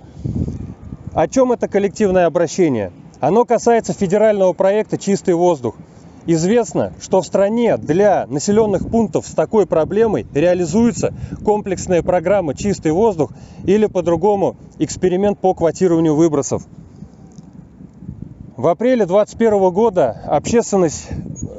О 1.13 1.29
чем 1.29 1.53
это 1.53 1.69
коллективное 1.69 2.27
обращение? 2.27 2.93
Оно 3.21 3.45
касается 3.45 3.93
федерального 3.93 4.53
проекта 4.53 4.99
«Чистый 4.99 5.35
воздух», 5.35 5.77
Известно, 6.27 6.93
что 7.01 7.23
в 7.23 7.27
стране 7.27 7.77
для 7.79 8.27
населенных 8.27 8.89
пунктов 8.89 9.27
с 9.27 9.33
такой 9.33 9.67
проблемой 9.67 10.27
реализуется 10.35 11.15
комплексная 11.45 12.03
программа 12.03 12.55
«Чистый 12.55 12.93
воздух» 12.93 13.31
или 13.65 13.87
по-другому 13.87 14.57
эксперимент 14.79 15.39
по 15.39 15.55
квотированию 15.55 16.15
выбросов. 16.15 16.63
В 18.57 18.67
апреле 18.67 19.07
2021 19.07 19.71
года 19.71 20.21
общественность 20.27 21.09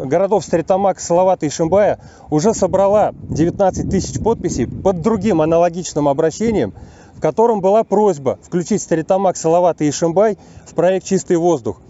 городов 0.06 0.46
Старитамак, 0.46 1.00
Салавата 1.00 1.48
и 1.48 1.50
Шимбая 1.50 2.00
уже 2.30 2.54
собрала 2.54 3.14
19 3.30 3.90
тысяч 3.90 4.22
подписей 4.22 4.68
под 4.68 5.02
другим 5.02 5.42
аналогичным 5.42 6.08
обращением, 6.08 6.74
в 7.16 7.20
котором 7.20 7.62
была 7.62 7.84
просьба 7.84 8.38
включить 8.44 8.84
Старитамак, 8.84 9.36
Салавата 9.36 9.84
и 9.84 9.90
Шимбай 9.90 10.38
в 10.68 10.76
проект 10.76 11.08
«Чистый 11.08 11.38
воздух». 11.38 11.82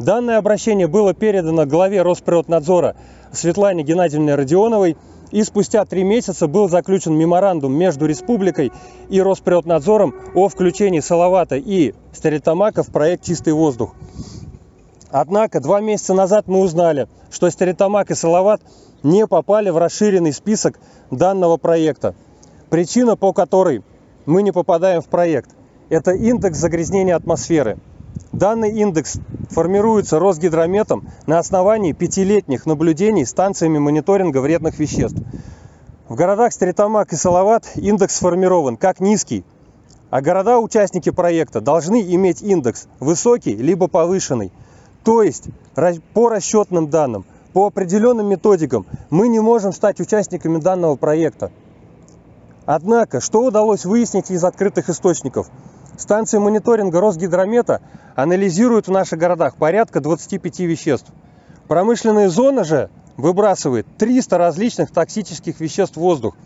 Данное 0.00 0.38
обращение 0.38 0.86
было 0.86 1.12
передано 1.12 1.66
главе 1.66 2.00
Росприроднадзора 2.00 2.96
Светлане 3.32 3.82
Геннадьевне 3.82 4.34
Родионовой, 4.34 4.96
и 5.30 5.44
спустя 5.44 5.84
три 5.84 6.04
месяца 6.04 6.48
был 6.48 6.70
заключен 6.70 7.14
меморандум 7.14 7.74
между 7.74 8.06
республикой 8.06 8.72
и 9.10 9.20
Росприроднадзором 9.20 10.14
о 10.34 10.48
включении 10.48 11.00
Салавата 11.00 11.56
и 11.56 11.92
Стеретамака 12.14 12.82
в 12.82 12.86
проект 12.86 13.26
«Чистый 13.26 13.52
воздух». 13.52 13.94
Однако 15.10 15.60
два 15.60 15.80
месяца 15.80 16.14
назад 16.14 16.48
мы 16.48 16.60
узнали, 16.60 17.06
что 17.30 17.50
Стеретамак 17.50 18.10
и 18.10 18.14
Салават 18.14 18.62
не 19.02 19.26
попали 19.26 19.68
в 19.68 19.76
расширенный 19.76 20.32
список 20.32 20.80
данного 21.10 21.58
проекта. 21.58 22.14
Причина, 22.70 23.16
по 23.16 23.34
которой 23.34 23.82
мы 24.24 24.42
не 24.42 24.50
попадаем 24.50 25.02
в 25.02 25.08
проект, 25.08 25.50
это 25.90 26.12
индекс 26.12 26.56
загрязнения 26.56 27.14
атмосферы– 27.14 27.76
Данный 28.32 28.70
индекс 28.70 29.16
формируется 29.50 30.20
Росгидрометом 30.20 31.08
на 31.26 31.38
основании 31.38 31.92
пятилетних 31.92 32.64
наблюдений 32.64 33.26
станциями 33.26 33.78
мониторинга 33.78 34.38
вредных 34.40 34.78
веществ. 34.78 35.18
В 36.08 36.14
городах 36.14 36.52
Стритамак 36.52 37.12
и 37.12 37.16
Салават 37.16 37.70
индекс 37.74 38.16
сформирован 38.16 38.76
как 38.76 39.00
низкий, 39.00 39.44
а 40.10 40.22
города-участники 40.22 41.10
проекта 41.10 41.60
должны 41.60 42.02
иметь 42.14 42.40
индекс 42.40 42.86
высокий 43.00 43.56
либо 43.56 43.88
повышенный. 43.88 44.52
То 45.04 45.22
есть 45.22 45.44
по 46.14 46.28
расчетным 46.28 46.88
данным, 46.88 47.24
по 47.52 47.66
определенным 47.66 48.28
методикам 48.28 48.86
мы 49.10 49.28
не 49.28 49.40
можем 49.40 49.72
стать 49.72 50.00
участниками 50.00 50.58
данного 50.58 50.94
проекта. 50.94 51.50
Однако, 52.64 53.20
что 53.20 53.42
удалось 53.44 53.84
выяснить 53.84 54.30
из 54.30 54.44
открытых 54.44 54.88
источников– 54.88 55.50
Станции 56.00 56.38
мониторинга 56.38 56.98
Росгидромета 56.98 57.82
анализируют 58.16 58.88
в 58.88 58.90
наших 58.90 59.18
городах 59.18 59.56
порядка 59.56 60.00
25 60.00 60.60
веществ. 60.60 61.12
Промышленная 61.68 62.30
зона 62.30 62.64
же 62.64 62.88
выбрасывает 63.18 63.86
300 63.98 64.38
различных 64.38 64.90
токсических 64.90 65.60
веществ 65.60 65.98
в 65.98 66.00
воздух. 66.00 66.38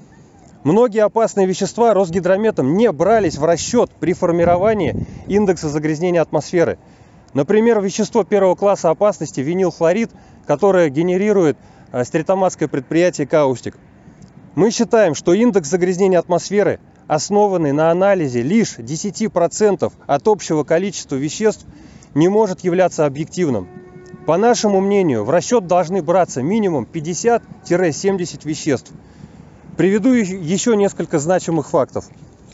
Многие 0.65 1.05
опасные 1.05 1.47
вещества 1.47 1.95
Росгидрометом 1.95 2.77
не 2.77 2.91
брались 2.91 3.39
в 3.39 3.45
расчет 3.45 3.93
при 4.01 4.13
формировании 4.13 5.07
индекса 5.29 5.69
загрязнения 5.69 6.21
атмосферы. 6.21 6.81
Например, 7.33 7.81
вещество 7.81 8.25
первого 8.25 8.57
класса 8.57 8.91
опасности 8.91 9.41
винилхлорид, 9.41 10.11
которое 10.49 10.89
генерирует 10.89 11.57
э, 11.93 12.03
стритоматское 12.03 12.67
предприятие 12.67 13.29
«Каустик». 13.29 13.77
Мы 14.57 14.73
считаем, 14.73 15.15
что 15.15 15.33
индекс 15.33 15.71
загрязнения 15.71 16.19
атмосферы– 16.19 16.81
основанный 17.07 17.73
на 17.73 17.91
анализе 17.91 18.43
лишь 18.43 18.79
10% 18.79 19.93
от 20.07 20.29
общего 20.29 20.65
количества 20.65 21.17
веществ, 21.17 21.67
не 22.15 22.29
может 22.29 22.61
являться 22.61 23.07
объективным. 23.07 23.69
По 24.27 24.37
нашему 24.37 24.81
мнению, 24.81 25.25
в 25.25 25.31
расчет 25.31 25.67
должны 25.67 26.03
браться 26.03 26.43
минимум 26.43 26.87
50-70 26.91 28.41
веществ. 28.45 28.93
Приведу 29.77 30.13
еще 30.13 30.77
несколько 30.77 31.19
значимых 31.19 31.69
фактов. 31.69 32.07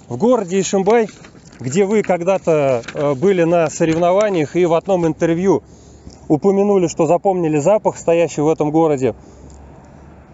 В 0.09 0.17
городе 0.17 0.59
Ишимбай, 0.59 1.09
где 1.61 1.85
вы 1.85 2.03
когда-то 2.03 2.83
э, 2.93 3.15
были 3.15 3.45
на 3.45 3.69
соревнованиях 3.69 4.57
и 4.57 4.65
в 4.65 4.75
одном 4.75 5.07
интервью 5.07 5.63
упомянули, 6.27 6.89
что 6.89 7.07
запомнили 7.07 7.59
запах, 7.59 7.99
стоящий 7.99 8.41
в 8.41 8.49
этом 8.49 8.71
городе, 8.71 9.15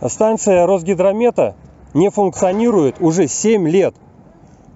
станция 0.08 0.66
Росгидромета 0.66 1.56
не 1.92 2.10
функционирует 2.10 2.96
уже 3.00 3.26
7 3.26 3.68
лет– 3.68 3.94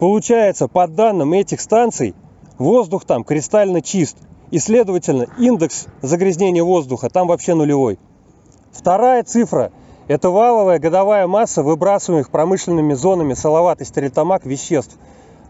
Получается, 0.01 0.67
по 0.67 0.89
данным 0.89 1.35
этих 1.35 1.61
станций, 1.61 2.15
воздух 2.59 3.05
там 3.05 3.23
кристально 3.23 3.83
чист. 3.83 4.17
и, 4.51 4.59
следовательно, 4.59 5.27
индекс 5.39 5.87
загрязнения 6.01 6.65
воздуха 6.65 7.11
там 7.11 7.29
вообще 7.29 7.55
нулевой. 7.55 7.99
Вторая 8.73 9.23
цифра– 9.23 9.71
это 10.09 10.31
валовая 10.31 10.79
годовая 10.79 11.27
масса 11.27 11.63
выбрасываемых 11.63 12.31
промышленными 12.31 12.95
зонами 12.95 13.35
Салават 13.35 13.83
и 13.83 13.85
Стрельтамак 13.85 14.47
веществ. 14.47 14.97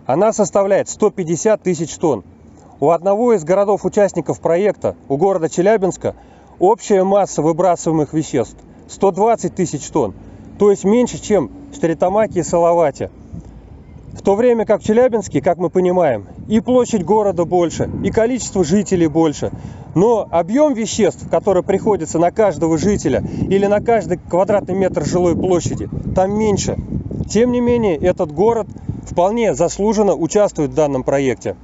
Она 0.05 0.33
составляет 0.33 0.89
150 0.89 1.63
тысяч 1.63 1.97
тонн. 1.97 2.25
У 2.81 2.91
одного 2.91 3.33
из 3.35 3.45
городов-участников 3.45 4.41
проекта, 4.41 4.97
у 5.09 5.17
города 5.17 5.49
Челябинска, 5.49 6.17
общая 6.59 7.05
масса 7.05 7.41
выбрасываемых 7.41 8.13
веществ 8.13 8.59
120 8.89 9.55
тысяч 9.55 9.89
тонн, 9.91 10.13
то 10.59 10.71
есть 10.71 10.85
меньше, 10.85 11.23
чем 11.23 11.51
в 11.73 11.77
Стрельтамаке 11.77 12.41
и 12.41 12.43
Салавате. 12.43 13.11
В 14.13 14.23
то 14.23 14.35
время 14.35 14.67
как 14.67 14.83
в 14.83 14.85
Челябинске, 14.85 15.41
как 15.41 15.59
мы 15.59 15.71
понимаем, 15.71 16.27
и 16.49 16.61
площадь 16.61 17.05
города 17.05 17.45
больше, 17.45 17.89
и 18.05 18.11
количество 18.11 18.65
жителей 18.65 19.07
больше. 19.07 19.53
Но 19.95 20.27
объем 20.31 20.75
веществ, 20.75 21.29
который 21.31 21.63
приходится 21.63 22.19
на 22.19 22.31
каждого 22.31 22.77
жителя 22.77 23.23
или 23.49 23.67
на 23.67 23.81
каждый 23.81 24.19
квадратный 24.19 24.75
метр 24.75 25.05
жилой 25.05 25.37
площади, 25.37 25.89
там 26.15 26.37
меньше. 26.37 26.77
Тем 27.29 27.53
не 27.53 27.61
менее, 27.61 27.97
этот 27.97 28.33
город 28.33 28.67
вполне 29.09 29.55
заслуженно 29.55 30.15
участвует 30.15 30.73
в 30.73 30.75
данном 30.75 31.05
проекте. 31.05 31.57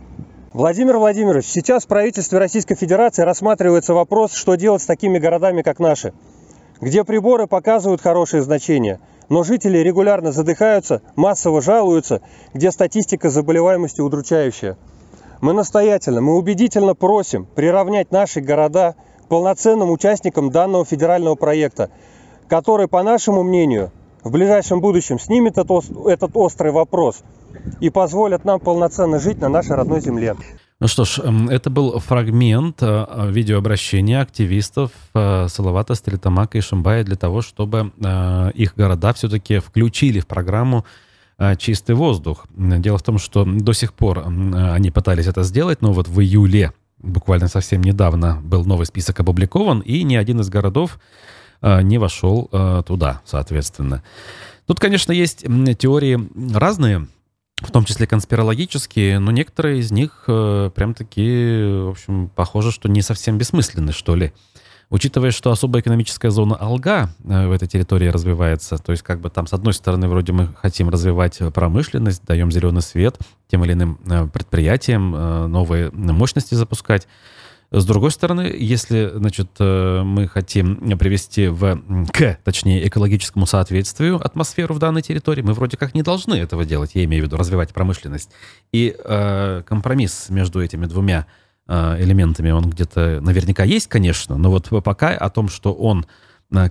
Владимир 0.52 0.98
Владимирович, 0.98 1.46
сейчас 1.46 1.84
в 1.84 1.88
правительстве 1.88 2.38
Российской 2.38 2.76
Федерации 2.76 3.22
рассматривается 3.22 3.92
вопрос, 3.92 4.32
что 4.32 4.54
делать 4.54 4.82
с 4.82 4.86
такими 4.86 5.18
городами, 5.18 5.62
как 5.62 5.80
наши, 5.80 6.14
где 6.80 7.04
приборы 7.04 7.48
показывают 7.48 8.00
хорошие 8.00 8.42
значения– 8.42 9.00
но 9.28 9.42
жители 9.42 9.78
регулярно 9.78 10.32
задыхаются, 10.32 11.02
массово 11.16 11.60
жалуются, 11.60 12.20
где 12.54 12.70
статистика 12.70 13.30
заболеваемости 13.30 14.00
удручающая. 14.00 14.76
Мы 15.40 15.52
настоятельно, 15.52 16.20
мы 16.20 16.36
убедительно 16.36 16.94
просим 16.94 17.46
приравнять 17.54 18.10
наши 18.10 18.40
города 18.40 18.94
к 19.24 19.28
полноценным 19.28 19.90
участникам 19.90 20.50
данного 20.50 20.84
федерального 20.84 21.34
проекта, 21.34 21.90
который, 22.48 22.88
по 22.88 23.02
нашему 23.02 23.42
мнению, 23.42 23.90
в 24.22 24.30
ближайшем 24.30 24.80
будущем 24.80 25.18
снимет 25.18 25.58
этот 25.58 26.36
острый 26.36 26.72
вопрос 26.72 27.22
и 27.80 27.90
позволит 27.90 28.44
нам 28.44 28.60
полноценно 28.60 29.18
жить 29.18 29.40
на 29.40 29.48
нашей 29.48 29.76
родной 29.76 30.00
земле. 30.00 30.36
Ну 30.78 30.88
что 30.88 31.06
ж, 31.06 31.20
эм, 31.20 31.48
это 31.48 31.70
был 31.70 31.98
фрагмент 32.00 32.82
э, 32.82 33.30
видеообращения 33.30 34.20
активистов 34.20 34.90
э, 35.14 35.46
Салавата, 35.48 35.94
Стрелитамака 35.94 36.58
и 36.58 36.60
Шимбая 36.60 37.02
для 37.02 37.16
того, 37.16 37.40
чтобы 37.40 37.92
э, 37.98 38.50
их 38.54 38.74
города 38.76 39.14
все-таки 39.14 39.58
включили 39.58 40.20
в 40.20 40.26
программу 40.26 40.84
чистый 41.58 41.94
воздух. 41.94 42.46
Дело 42.56 42.96
в 42.96 43.02
том, 43.02 43.18
что 43.18 43.44
до 43.44 43.74
сих 43.74 43.92
пор 43.92 44.24
они 44.26 44.90
пытались 44.90 45.26
это 45.26 45.42
сделать, 45.42 45.82
но 45.82 45.92
вот 45.92 46.08
в 46.08 46.18
июле, 46.22 46.72
буквально 46.98 47.48
совсем 47.48 47.82
недавно, 47.82 48.40
был 48.42 48.64
новый 48.64 48.86
список 48.86 49.20
опубликован, 49.20 49.80
и 49.80 50.02
ни 50.02 50.16
один 50.16 50.40
из 50.40 50.48
городов 50.48 50.98
не 51.60 51.98
вошел 51.98 52.48
туда, 52.86 53.20
соответственно. 53.26 54.02
Тут, 54.66 54.80
конечно, 54.80 55.12
есть 55.12 55.44
теории 55.78 56.26
разные, 56.56 57.06
в 57.62 57.70
том 57.70 57.84
числе 57.84 58.06
конспирологические, 58.06 59.18
но 59.18 59.30
некоторые 59.30 59.78
из 59.80 59.90
них 59.90 60.24
э, 60.26 60.70
прям 60.74 60.94
такие, 60.94 61.84
в 61.84 61.90
общем, 61.90 62.30
похоже, 62.34 62.70
что 62.70 62.88
не 62.88 63.00
совсем 63.00 63.38
бессмысленны, 63.38 63.92
что 63.92 64.14
ли. 64.14 64.32
Учитывая, 64.88 65.32
что 65.32 65.50
особая 65.50 65.82
экономическая 65.82 66.30
зона 66.30 66.54
Алга 66.54 67.10
э, 67.24 67.46
в 67.48 67.52
этой 67.52 67.66
территории 67.66 68.08
развивается, 68.08 68.76
то 68.76 68.92
есть 68.92 69.02
как 69.02 69.20
бы 69.20 69.30
там 69.30 69.46
с 69.46 69.54
одной 69.54 69.72
стороны 69.72 70.06
вроде 70.06 70.32
мы 70.32 70.54
хотим 70.60 70.90
развивать 70.90 71.38
промышленность, 71.54 72.24
даем 72.24 72.52
зеленый 72.52 72.82
свет 72.82 73.18
тем 73.48 73.64
или 73.64 73.72
иным 73.72 73.98
э, 74.04 74.26
предприятиям, 74.26 75.14
э, 75.14 75.46
новые 75.46 75.90
мощности 75.92 76.54
запускать, 76.54 77.08
с 77.70 77.84
другой 77.84 78.10
стороны, 78.12 78.54
если, 78.56 79.10
значит, 79.14 79.48
э, 79.58 80.02
мы 80.02 80.28
хотим 80.28 80.76
привести 80.98 81.48
в, 81.48 81.80
к, 82.12 82.38
точнее, 82.44 82.86
экологическому 82.86 83.46
соответствию 83.46 84.24
атмосферу 84.24 84.74
в 84.74 84.78
данной 84.78 85.02
территории, 85.02 85.42
мы 85.42 85.52
вроде 85.52 85.76
как 85.76 85.94
не 85.94 86.02
должны 86.02 86.34
этого 86.34 86.64
делать, 86.64 86.92
я 86.94 87.04
имею 87.04 87.24
в 87.24 87.26
виду 87.26 87.36
развивать 87.36 87.74
промышленность. 87.74 88.30
И 88.72 88.94
э, 88.96 89.62
компромисс 89.66 90.28
между 90.28 90.62
этими 90.62 90.86
двумя 90.86 91.26
э, 91.66 92.02
элементами, 92.02 92.50
он 92.50 92.70
где-то 92.70 93.20
наверняка 93.20 93.64
есть, 93.64 93.88
конечно, 93.88 94.36
но 94.36 94.50
вот 94.50 94.68
пока 94.84 95.10
о 95.10 95.28
том, 95.30 95.48
что 95.48 95.72
он 95.72 96.06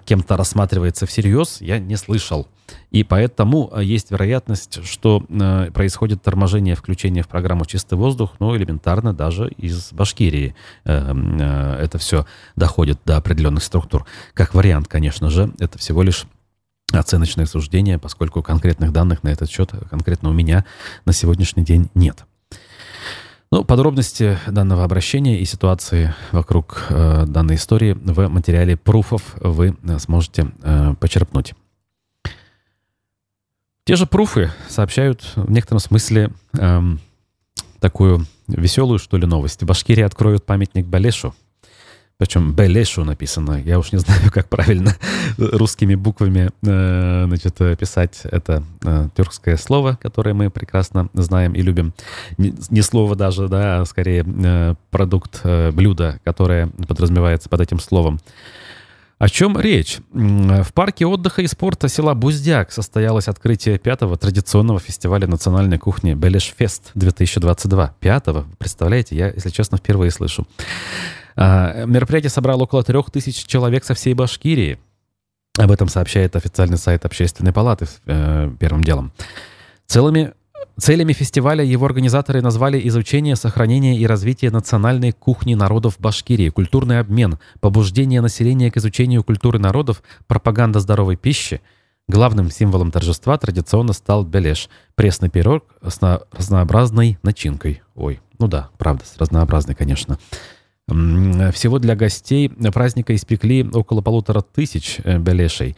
кем-то 0.05 0.37
рассматривается 0.37 1.05
всерьез, 1.05 1.61
я 1.61 1.79
не 1.79 1.95
слышал. 1.95 2.47
И 2.91 3.03
поэтому 3.03 3.71
э, 3.73 3.83
есть 3.83 4.09
вероятность, 4.11 4.83
что 4.85 5.23
э, 5.29 5.69
происходит 5.71 6.23
торможение 6.23 6.75
включения 6.75 7.21
в 7.21 7.27
программу 7.27 7.65
«Чистый 7.65 7.95
воздух», 7.95 8.31
ну, 8.39 8.55
элементарно 8.55 9.13
даже 9.13 9.49
из 9.49 9.91
Башкирии 9.91 10.55
это 10.85 11.97
все 11.97 12.25
доходит 12.55 12.99
до 13.05 13.17
определенных 13.17 13.63
структур. 13.63 14.05
Как 14.33 14.53
вариант, 14.53 14.87
конечно 14.87 15.29
же, 15.29 15.51
это 15.59 15.77
всего 15.77 16.01
лишь 16.01 16.25
оценочное 16.91 17.45
суждение, 17.45 17.99
поскольку 17.99 18.41
конкретных 18.41 18.91
данных 18.91 19.23
на 19.23 19.29
этот 19.29 19.49
счет 19.49 19.71
конкретно 19.89 20.29
у 20.29 20.33
меня 20.33 20.65
на 21.05 21.13
сегодняшний 21.13 21.63
день 21.63 21.89
нет. 21.93 22.25
Ну, 23.55 23.63
подробности 23.63 24.37
данного 24.47 24.83
обращения 24.83 25.39
и 25.39 25.45
ситуации 25.45 26.13
вокруг 26.33 26.87
э, 26.89 27.23
данной 27.25 27.55
истории 27.55 27.93
в 27.93 28.27
материале 28.27 28.75
пруфов 28.75 29.33
вы 29.39 29.77
э, 29.81 29.99
сможете 29.99 30.51
э, 30.61 30.93
почерпнуть. 30.99 31.53
Те 33.85 33.95
же 33.95 34.07
пруфы 34.07 34.51
сообщают 34.67 35.23
в 35.37 35.49
некотором 35.49 35.79
смысле 35.79 36.31
э, 36.59 36.81
такую 37.79 38.25
веселую, 38.49 38.99
что 38.99 39.15
ли, 39.15 39.25
новость. 39.25 39.63
В 39.63 39.65
Башкирии 39.65 40.03
откроют 40.03 40.45
памятник 40.45 40.85
Балешу. 40.85 41.33
Причем 42.17 42.53
Белешу 42.53 43.03
написано. 43.03 43.61
Я 43.61 43.77
уж 43.77 43.91
не 43.91 43.99
знаю, 43.99 44.31
как 44.31 44.47
правильно 44.47 44.95
русскими 45.37 45.95
буквами 45.95 46.49
э, 46.65 47.25
значит, 47.27 47.57
писать 47.77 48.21
это 48.23 48.63
э, 48.83 49.09
тюркское 49.15 49.57
слово, 49.57 49.97
которое 50.01 50.33
мы 50.33 50.49
прекрасно 50.49 51.09
знаем 51.13 51.53
и 51.53 51.61
любим. 51.61 51.93
Не, 52.37 52.81
слово 52.81 53.15
даже, 53.15 53.49
да, 53.49 53.81
а 53.81 53.85
скорее 53.85 54.25
э, 54.25 54.75
продукт, 54.91 55.41
блюдо, 55.43 56.19
которое 56.23 56.67
подразумевается 56.87 57.49
под 57.49 57.61
этим 57.61 57.79
словом. 57.79 58.19
О 59.17 59.29
чем 59.29 59.57
речь? 59.57 59.99
В 60.11 60.73
парке 60.73 61.05
отдыха 61.05 61.41
и 61.41 61.47
спорта 61.47 61.87
села 61.87 62.13
Буздяк 62.13 62.71
состоялось 62.71 63.29
открытие 63.29 63.77
пятого 63.77 64.17
традиционного 64.17 64.79
фестиваля 64.79 65.25
национальной 65.25 65.77
кухни 65.77 66.13
Белешфест 66.13 66.91
2022. 66.95 67.95
Пятого, 67.99 68.45
представляете, 68.57 69.15
я, 69.15 69.29
если 69.29 69.49
честно, 69.51 69.77
впервые 69.77 70.11
слышу. 70.11 70.45
А, 71.35 71.85
мероприятие 71.85 72.29
собрало 72.29 72.63
около 72.63 72.83
трех 72.83 73.11
тысяч 73.11 73.45
человек 73.45 73.83
со 73.83 73.93
всей 73.93 74.13
Башкирии. 74.13 74.79
Об 75.57 75.71
этом 75.71 75.87
сообщает 75.87 76.35
официальный 76.35 76.77
сайт 76.77 77.05
Общественной 77.05 77.53
палаты 77.53 77.87
э, 78.05 78.51
первым 78.59 78.83
делом. 78.83 79.13
Целыми 79.85 80.33
Целями 80.77 81.13
фестиваля 81.13 81.63
его 81.63 81.85
организаторы 81.85 82.41
назвали 82.41 82.85
изучение, 82.89 83.37
сохранение 83.37 83.97
и 83.97 84.05
развитие 84.05 84.51
национальной 84.51 85.13
кухни 85.13 85.55
народов 85.55 85.95
Башкирии, 85.99 86.49
культурный 86.49 86.99
обмен, 86.99 87.39
побуждение 87.61 88.19
населения 88.19 88.69
к 88.69 88.75
изучению 88.75 89.23
культуры 89.23 89.57
народов, 89.57 90.03
пропаганда 90.27 90.81
здоровой 90.81 91.15
пищи. 91.15 91.61
Главным 92.09 92.51
символом 92.51 92.91
торжества 92.91 93.37
традиционно 93.37 93.93
стал 93.93 94.25
белеш– 94.25 94.69
пресный 94.95 95.29
пирог 95.29 95.63
с 95.81 95.97
разнообразной 96.33 97.19
начинкой. 97.23 97.81
Ой, 97.95 98.19
ну 98.37 98.49
да, 98.49 98.69
правда, 98.77 99.05
с 99.05 99.17
разнообразной, 99.17 99.75
конечно. 99.75 100.19
Всего 100.87 101.79
для 101.79 101.95
гостей 101.95 102.49
праздника 102.49 103.15
испекли 103.15 103.67
около 103.73 104.01
полутора 104.01 104.41
тысяч 104.41 104.97
э, 105.03 105.17
белешей. 105.17 105.75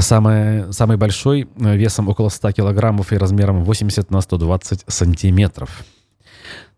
Самый, 0.00 0.72
самый 0.72 0.96
большой 0.96 1.48
э, 1.60 1.76
весом 1.76 2.08
около 2.08 2.28
100 2.28 2.50
килограммов 2.52 3.12
и 3.12 3.16
размером 3.16 3.62
80 3.62 4.10
на 4.10 4.20
120 4.20 4.84
сантиметров. 4.88 5.84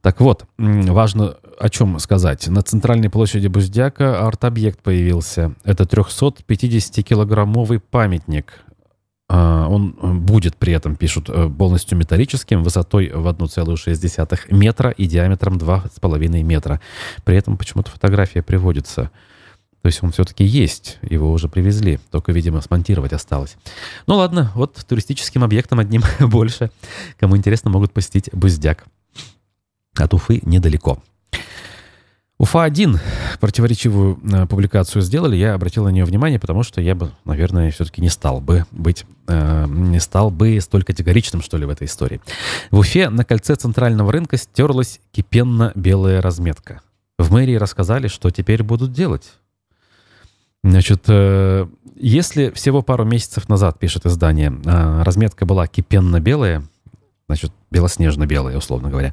Так 0.03 0.21
вот, 0.21 0.45
важно 0.59 1.39
о 1.59 1.69
чем 1.71 1.99
сказать. 1.99 2.47
На 2.49 2.63
центральной 2.63 3.09
площади 3.11 3.49
Буздяка 3.49 4.27
арт-объект 4.27 4.81
появился. 4.83 5.55
Это 5.65 5.85
350-килограммовый 5.85 7.81
памятник 7.81 8.61
он 9.37 9.95
э, 10.01 10.13
будет 10.13 10.57
при 10.57 10.73
этом, 10.73 10.97
пишут, 10.97 11.29
э, 11.29 11.51
полностью 11.51 11.99
металлическим, 11.99 12.63
высотой 12.63 13.11
в 13.11 13.27
1,6 13.27 14.41
метра 14.51 14.91
и 14.91 15.07
диаметром 15.07 15.59
2,5 15.59 16.43
метра. 16.43 16.81
При 17.25 17.37
этом 17.37 17.59
почему-то 17.59 17.91
фотография 17.91 18.43
приводится. 18.43 19.11
То 19.83 19.87
есть 19.87 20.03
он 20.03 20.13
все-таки 20.13 20.45
есть, 20.45 20.99
его 21.03 21.31
уже 21.31 21.49
привезли, 21.49 22.01
только, 22.11 22.33
видимо, 22.33 22.61
смонтировать 22.63 23.13
осталось. 23.13 23.57
Ну 24.07 24.17
ладно, 24.17 24.51
вот 24.55 24.75
туристическим 24.89 25.45
объектом 25.45 25.79
одним 25.79 26.03
больше. 26.21 26.71
Кому 27.19 27.37
интересно, 27.37 27.71
могут 27.71 27.93
посетить 27.93 28.31
Буздяк. 28.33 28.87
От 29.97 30.15
Уфы 30.15 30.41
недалеко. 30.45 31.03
Уфа-1 32.39 32.99
противоречивую 33.41 34.21
э, 34.23 34.47
публикацию 34.47 35.03
сделали, 35.03 35.35
я 35.37 35.55
обратил 35.55 35.85
на 35.85 35.89
нее 35.89 36.05
внимание, 36.05 36.39
потому 36.39 36.63
что 36.63 36.81
я 36.81 36.95
бы, 36.95 37.11
наверное, 37.25 37.71
все-таки 37.73 38.01
не 38.01 38.09
стал 38.09 38.41
бы 38.41 38.65
быть, 38.71 39.05
э, 39.27 39.67
не 39.69 39.99
стал 39.99 40.31
бы 40.31 40.61
столь 40.61 40.85
категоричным, 40.85 41.43
что 41.43 41.57
ли, 41.57 41.67
в 41.67 41.71
этой 41.71 41.87
истории. 41.87 42.21
В 42.71 42.79
Уфе 42.79 43.11
на 43.11 43.25
кольце 43.25 43.57
центрального 43.57 44.13
рынка 44.13 44.37
стерлась 44.37 45.01
кипенно-белая 45.11 46.23
разметка. 46.23 46.81
В 47.19 47.33
мэрии 47.33 47.57
рассказали, 47.57 48.07
что 48.07 48.31
теперь 48.31 48.63
будут 48.63 48.93
делать. 48.93 49.33
Значит, 50.63 51.05
э, 51.09 51.67
если 51.97 52.51
всего 52.51 52.83
пару 52.83 53.05
месяцев 53.05 53.49
назад, 53.49 53.81
пишет 53.81 54.07
издание, 54.07 54.53
э, 54.65 55.03
разметка 55.03 55.45
была 55.45 55.67
кипенно-белая, 55.67 56.63
значит, 57.29 57.53
белоснежно-белая, 57.71 58.57
условно 58.57 58.89
говоря, 58.89 59.13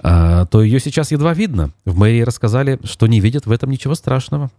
а, 0.00 0.44
то 0.46 0.62
ее 0.62 0.80
сейчас 0.80 1.12
едва 1.12 1.32
видно. 1.34 1.70
В 1.84 1.96
мэрии 1.96 2.22
рассказали, 2.22 2.80
что 2.82 3.06
не 3.06 3.20
видят 3.20 3.46
в 3.46 3.52
этом 3.52 3.70
ничего 3.70 3.94
страшного. 3.94 4.50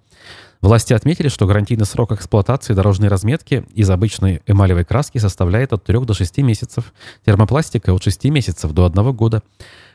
Власти 0.62 0.94
отметили, 0.94 1.28
что 1.28 1.46
гарантийный 1.46 1.86
срок 1.86 2.14
эксплуатации 2.14 2.74
дорожной 2.74 3.10
разметки 3.10 3.66
из 3.74 3.90
обычной 3.90 4.42
эмалевой 4.48 4.86
краски 4.86 5.18
составляет 5.18 5.74
от 5.74 5.84
3 5.84 6.00
до 6.06 6.14
6 6.14 6.38
месяцев, 6.40 6.94
термопластика 7.26 7.94
от 7.94 8.02
6 8.02 8.24
месяцев 8.26 8.72
до 8.72 8.86
1 8.86 9.12
года. 9.12 9.44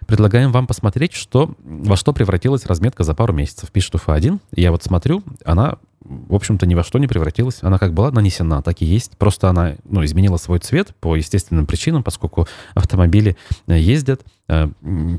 Предлагаем 0.06 0.52
вам 0.52 0.66
посмотреть, 0.66 1.14
что, 1.14 1.54
во 1.64 1.96
что 1.96 2.12
превратилась 2.12 2.66
разметка 2.66 3.02
за 3.02 3.14
пару 3.14 3.32
месяцев. 3.32 3.70
Пишет 3.72 3.94
УФА-1. 3.94 4.38
Я 4.54 4.70
вот 4.70 4.84
смотрю, 4.84 5.22
она 5.44 5.78
в 6.10 6.34
общем-то, 6.34 6.66
ни 6.66 6.74
во 6.74 6.82
что 6.82 6.98
не 6.98 7.06
превратилась. 7.06 7.58
Она 7.62 7.78
как 7.78 7.94
была 7.94 8.10
нанесена, 8.10 8.62
так 8.62 8.82
и 8.82 8.84
есть. 8.84 9.16
Просто 9.16 9.48
она 9.48 9.76
ну, 9.84 10.04
изменила 10.04 10.36
свой 10.36 10.58
цвет 10.58 10.94
по 11.00 11.14
естественным 11.14 11.66
причинам, 11.66 12.02
поскольку 12.02 12.48
автомобили 12.74 13.36
э, 13.68 13.78
ездят, 13.78 14.22
э, 14.48 14.68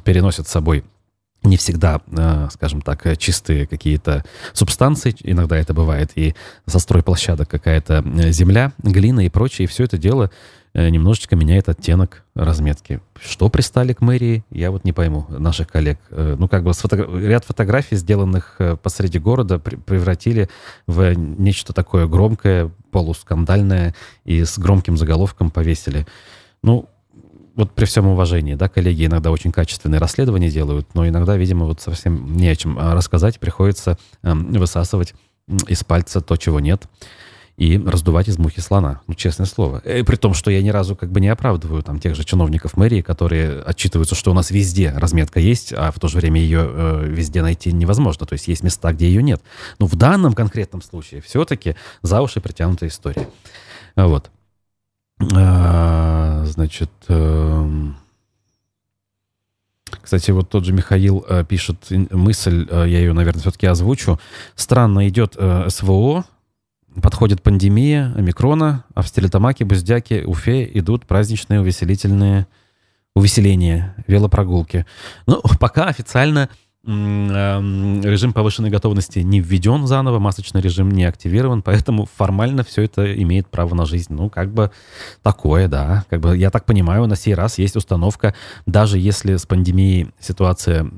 переносят 0.03 0.47
с 0.47 0.51
собой 0.51 0.83
не 1.43 1.57
всегда, 1.57 2.01
э, 2.07 2.49
скажем 2.51 2.81
так, 2.81 3.17
чистые 3.17 3.65
какие-то 3.67 4.25
субстанции. 4.53 5.15
Иногда 5.23 5.57
это 5.57 5.73
бывает 5.73 6.11
и 6.15 6.35
со 6.65 6.79
стройплощадок 6.79 7.49
какая-то 7.49 8.03
земля, 8.31 8.73
глина 8.83 9.25
и 9.25 9.29
прочее. 9.29 9.65
И 9.65 9.67
все 9.67 9.85
это 9.85 9.97
дело 9.97 10.29
немножечко 10.73 11.35
меняет 11.35 11.69
оттенок 11.69 12.23
разметки. 12.33 13.01
Что 13.19 13.49
пристали 13.49 13.93
к 13.93 14.01
мэрии, 14.01 14.45
я 14.49 14.71
вот 14.71 14.85
не 14.85 14.93
пойму 14.93 15.25
наших 15.29 15.67
коллег. 15.67 15.99
Э, 16.09 16.35
ну, 16.37 16.47
как 16.47 16.63
бы 16.63 16.73
фото... 16.73 16.95
ряд 16.95 17.43
фотографий, 17.43 17.97
сделанных 17.97 18.55
э, 18.59 18.77
посреди 18.81 19.19
города, 19.19 19.59
превратили 19.59 20.49
в 20.87 21.13
нечто 21.13 21.73
такое 21.73 22.07
громкое, 22.07 22.71
полускандальное 22.91 23.95
и 24.23 24.43
с 24.43 24.57
громким 24.57 24.97
заголовком 24.97 25.51
повесили. 25.51 26.07
Ну, 26.63 26.87
вот 27.55 27.73
при 27.73 27.83
всем 27.83 28.07
уважении, 28.07 28.55
да, 28.55 28.69
коллеги 28.69 29.05
иногда 29.05 29.29
очень 29.29 29.51
качественные 29.51 29.99
расследования 29.99 30.49
делают, 30.49 30.87
но 30.93 31.05
иногда, 31.05 31.35
видимо, 31.35 31.65
вот 31.65 31.81
совсем 31.81 32.37
не 32.37 32.47
о 32.47 32.55
чем 32.55 32.79
рассказать, 32.79 33.39
приходится 33.39 33.97
э, 34.23 34.33
высасывать 34.33 35.13
из 35.67 35.83
пальца 35.83 36.21
то, 36.21 36.37
чего 36.37 36.61
нет 36.61 36.87
и 37.57 37.77
раздувать 37.77 38.27
из 38.27 38.37
мухи 38.37 38.59
слона. 38.59 39.01
Ну, 39.07 39.13
честное 39.13 39.45
слово. 39.45 39.81
И 39.85 39.89
э, 39.89 40.03
при 40.03 40.15
том, 40.15 40.33
что 40.33 40.51
я 40.51 40.61
ни 40.61 40.69
разу 40.69 40.95
как 40.95 41.11
бы 41.11 41.19
не 41.19 41.29
оправдываю 41.29 41.83
там 41.83 41.99
тех 41.99 42.15
же 42.15 42.23
чиновников 42.23 42.77
мэрии, 42.77 43.01
которые 43.01 43.61
отчитываются, 43.61 44.15
что 44.15 44.31
у 44.31 44.33
нас 44.33 44.51
везде 44.51 44.91
разметка 44.95 45.39
есть, 45.39 45.73
а 45.73 45.91
в 45.91 45.99
то 45.99 46.07
же 46.07 46.17
время 46.17 46.41
ее 46.41 46.61
э, 46.63 47.05
везде 47.07 47.41
найти 47.41 47.71
невозможно. 47.71 48.25
То 48.25 48.33
есть 48.33 48.47
есть 48.47 48.63
места, 48.63 48.91
где 48.93 49.07
ее 49.07 49.21
нет. 49.21 49.41
Но 49.79 49.85
в 49.85 49.95
данном 49.95 50.33
конкретном 50.33 50.81
случае 50.81 51.21
все-таки 51.21 51.75
за 52.01 52.21
уши 52.21 52.41
притянутая 52.41 52.89
история. 52.89 53.27
Вот. 53.95 54.31
А, 55.33 56.43
значит... 56.45 56.91
Э, 57.07 57.91
кстати, 60.01 60.31
вот 60.31 60.49
тот 60.49 60.65
же 60.65 60.73
Михаил 60.73 61.25
э, 61.27 61.43
пишет 61.43 61.89
мысль, 61.89 62.67
э, 62.69 62.85
я 62.87 62.99
ее, 62.99 63.13
наверное, 63.13 63.41
все-таки 63.41 63.67
озвучу. 63.67 64.19
Странно 64.55 65.07
идет 65.07 65.35
э, 65.37 65.69
СВО, 65.69 66.25
Подходит 66.99 67.41
пандемия, 67.41 68.13
омикрона, 68.17 68.83
а 68.93 69.01
в 69.01 69.07
Стелетамаке, 69.07 69.63
Буздяке, 69.63 70.25
Уфе 70.25 70.69
идут 70.73 71.05
праздничные 71.05 71.61
увеселительные 71.61 72.47
увеселения, 73.15 73.95
велопрогулки. 74.07 74.85
Ну, 75.25 75.41
пока 75.59 75.85
официально 75.85 76.49
эм, 76.85 78.01
режим 78.01 78.33
повышенной 78.33 78.69
готовности 78.69 79.19
не 79.19 79.39
введен 79.39 79.87
заново, 79.87 80.19
масочный 80.19 80.61
режим 80.61 80.91
не 80.91 81.05
активирован, 81.05 81.61
поэтому 81.61 82.07
формально 82.13 82.63
все 82.63 82.83
это 82.83 83.13
имеет 83.21 83.47
право 83.47 83.73
на 83.73 83.85
жизнь. 83.85 84.13
Ну, 84.13 84.29
как 84.29 84.51
бы 84.51 84.71
такое, 85.21 85.67
да. 85.69 86.05
Как 86.09 86.19
бы, 86.19 86.37
я 86.37 86.49
так 86.49 86.65
понимаю, 86.65 87.07
на 87.07 87.15
сей 87.15 87.35
раз 87.35 87.57
есть 87.57 87.75
установка, 87.75 88.33
даже 88.65 88.97
если 88.97 89.37
с 89.37 89.45
пандемией 89.45 90.11
ситуация 90.19 90.89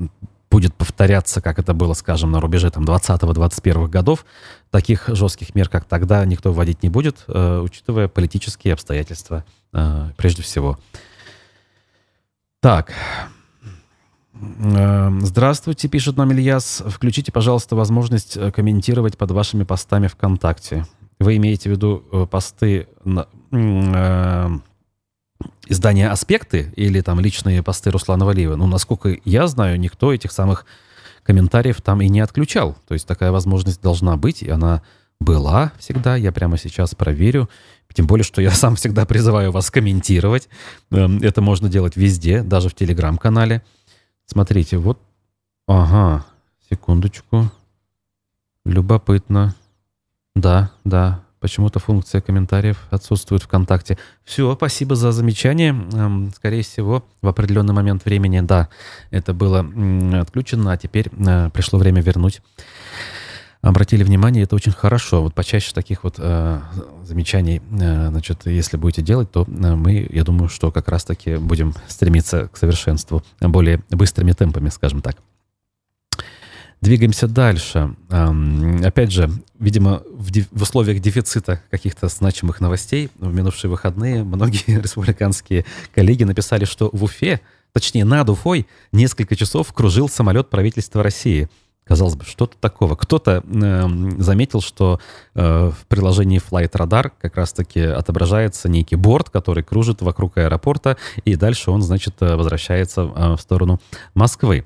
будет 0.53 0.75
повторяться, 0.75 1.41
как 1.41 1.57
это 1.57 1.73
было, 1.73 1.95
скажем, 1.95 2.31
на 2.31 2.39
рубеже 2.39 2.69
там, 2.69 2.83
20-21 2.83 3.87
годов, 3.87 4.23
таких 4.69 5.07
жестких 5.07 5.55
мер, 5.55 5.67
как 5.67 5.85
тогда, 5.85 6.23
никто 6.25 6.53
вводить 6.53 6.83
не 6.83 6.89
будет, 6.89 7.23
э, 7.27 7.57
учитывая 7.57 8.07
политические 8.07 8.75
обстоятельства 8.75 9.45
э, 9.73 10.11
прежде 10.15 10.43
всего. 10.43 10.77
Так. 12.59 12.93
Э, 14.35 15.09
здравствуйте, 15.21 15.87
пишет 15.87 16.17
нам 16.17 16.31
Ильяс. 16.31 16.83
Включите, 16.85 17.31
пожалуйста, 17.31 17.75
возможность 17.75 18.37
комментировать 18.51 19.17
под 19.17 19.31
вашими 19.31 19.63
постами 19.63 20.05
ВКонтакте. 20.05 20.85
Вы 21.17 21.37
имеете 21.37 21.69
в 21.69 21.71
виду 21.71 22.27
посты 22.29 22.87
на, 23.03 23.27
издания 25.67 26.09
«Аспекты» 26.09 26.71
или 26.75 27.01
там 27.01 27.19
личные 27.19 27.63
посты 27.63 27.91
Руслана 27.91 28.25
Валиева, 28.25 28.55
ну, 28.55 28.67
насколько 28.67 29.17
я 29.23 29.47
знаю, 29.47 29.79
никто 29.79 30.13
этих 30.13 30.31
самых 30.31 30.65
комментариев 31.23 31.81
там 31.81 32.01
и 32.01 32.09
не 32.09 32.19
отключал. 32.19 32.75
То 32.87 32.93
есть 32.93 33.07
такая 33.07 33.31
возможность 33.31 33.81
должна 33.81 34.17
быть, 34.17 34.43
и 34.43 34.49
она 34.49 34.81
была 35.19 35.71
всегда. 35.79 36.15
Я 36.15 36.31
прямо 36.31 36.57
сейчас 36.57 36.95
проверю. 36.95 37.49
Тем 37.93 38.07
более, 38.07 38.23
что 38.23 38.41
я 38.41 38.51
сам 38.51 38.75
всегда 38.75 39.05
призываю 39.05 39.51
вас 39.51 39.71
комментировать. 39.71 40.49
Эм, 40.91 41.19
это 41.19 41.41
можно 41.41 41.69
делать 41.69 41.95
везде, 41.95 42.43
даже 42.43 42.69
в 42.69 42.75
Телеграм-канале. 42.75 43.63
Смотрите, 44.25 44.77
вот... 44.77 44.99
Ага, 45.67 46.25
секундочку. 46.69 47.49
Любопытно. 48.65 49.55
Да, 50.35 50.71
да, 50.83 51.22
Почему-то 51.43 51.79
функция 51.79 52.21
комментариев 52.21 52.77
отсутствует 52.89 53.43
ВКонтакте. 53.43 53.97
Все, 54.23 54.55
спасибо 54.55 54.95
за 54.95 55.11
замечание. 55.11 55.71
Эм, 55.71 56.31
скорее 56.33 56.63
всего, 56.63 57.03
в 57.21 57.27
определенный 57.27 57.73
момент 57.73 58.05
времени, 58.05 58.39
да, 58.39 58.69
это 59.11 59.33
было 59.33 59.59
отключено, 60.21 60.71
а 60.71 60.77
теперь 60.77 61.09
э, 61.11 61.49
пришло 61.49 61.79
время 61.79 62.01
вернуть. 62.01 62.41
Обратили 63.61 64.05
внимание, 64.05 64.43
это 64.43 64.55
очень 64.55 64.71
хорошо. 64.71 65.21
Вот 65.21 65.33
почаще 65.33 65.73
таких 65.73 66.05
вот 66.05 66.15
э, 66.17 66.61
замечаний, 67.03 67.61
э, 67.71 68.07
значит, 68.07 68.45
если 68.45 68.77
будете 68.77 69.01
делать, 69.01 69.29
то 69.29 69.43
мы, 69.45 70.07
я 70.13 70.23
думаю, 70.23 70.47
что 70.47 70.71
как 70.71 70.87
раз-таки 70.87 71.35
будем 71.35 71.73
стремиться 71.89 72.47
к 72.47 72.55
совершенству 72.55 73.21
более 73.41 73.83
быстрыми 73.89 74.31
темпами, 74.31 74.69
скажем 74.69 75.01
так. 75.01 75.17
Двигаемся 76.83 77.29
дальше. 77.29 77.95
Опять 78.09 79.13
же, 79.13 79.31
видимо, 79.57 80.03
в, 80.11 80.61
условиях 80.61 80.99
дефицита 80.99 81.61
каких-то 81.71 82.09
значимых 82.09 82.59
новостей 82.59 83.09
в 83.19 83.33
минувшие 83.33 83.71
выходные 83.71 84.25
многие 84.25 84.81
республиканские 84.81 85.63
коллеги 85.95 86.25
написали, 86.25 86.65
что 86.65 86.89
в 86.91 87.05
Уфе, 87.05 87.39
точнее 87.71 88.03
над 88.03 88.29
Уфой, 88.29 88.67
несколько 88.91 89.37
часов 89.37 89.71
кружил 89.71 90.09
самолет 90.09 90.49
правительства 90.49 91.01
России. 91.01 91.47
Казалось 91.85 92.15
бы, 92.15 92.25
что-то 92.25 92.57
такого. 92.57 92.95
Кто-то 92.95 93.43
э, 93.45 93.89
заметил, 94.17 94.61
что 94.61 94.99
э, 95.35 95.71
в 95.71 95.85
приложении 95.87 96.41
Flight 96.41 96.71
Radar 96.71 97.11
как 97.21 97.35
раз-таки 97.35 97.81
отображается 97.81 98.69
некий 98.69 98.95
борт, 98.95 99.29
который 99.29 99.63
кружит 99.63 100.01
вокруг 100.01 100.37
аэропорта, 100.37 100.97
и 101.25 101.35
дальше 101.35 101.71
он, 101.71 101.81
значит, 101.81 102.15
э, 102.21 102.35
возвращается 102.35 103.01
э, 103.01 103.35
в 103.35 103.41
сторону 103.41 103.81
Москвы. 104.15 104.65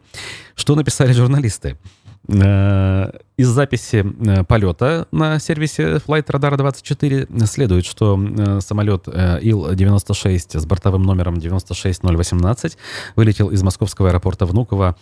Что 0.53 0.75
написали 0.75 1.11
журналисты? 1.11 1.69
Э, 1.69 1.96
из 2.29 3.47
записи 3.47 4.05
э, 4.05 4.43
полета 4.43 5.07
на 5.11 5.39
сервисе 5.39 5.95
Flight 5.95 6.25
Radar 6.25 6.57
24 6.57 7.27
следует, 7.45 7.85
что 7.85 8.19
э, 8.19 8.59
самолет 8.59 9.07
Ил-96 9.07 10.59
с 10.59 10.65
бортовым 10.65 11.03
номером 11.03 11.39
96018 11.39 12.77
вылетел 13.15 13.49
из 13.49 13.63
московского 13.63 14.09
аэропорта 14.09 14.45
Внуково 14.45 14.97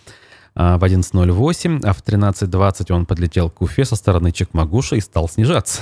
в 0.54 0.82
11.08, 0.82 1.82
а 1.84 1.92
в 1.92 2.02
13.20 2.02 2.94
он 2.94 3.06
подлетел 3.06 3.50
к 3.50 3.62
Уфе 3.62 3.84
со 3.84 3.98
стороны 3.98 4.32
Чекмагуша 4.32 4.96
и 4.96 5.02
стал 5.02 5.28
снижаться. 5.28 5.82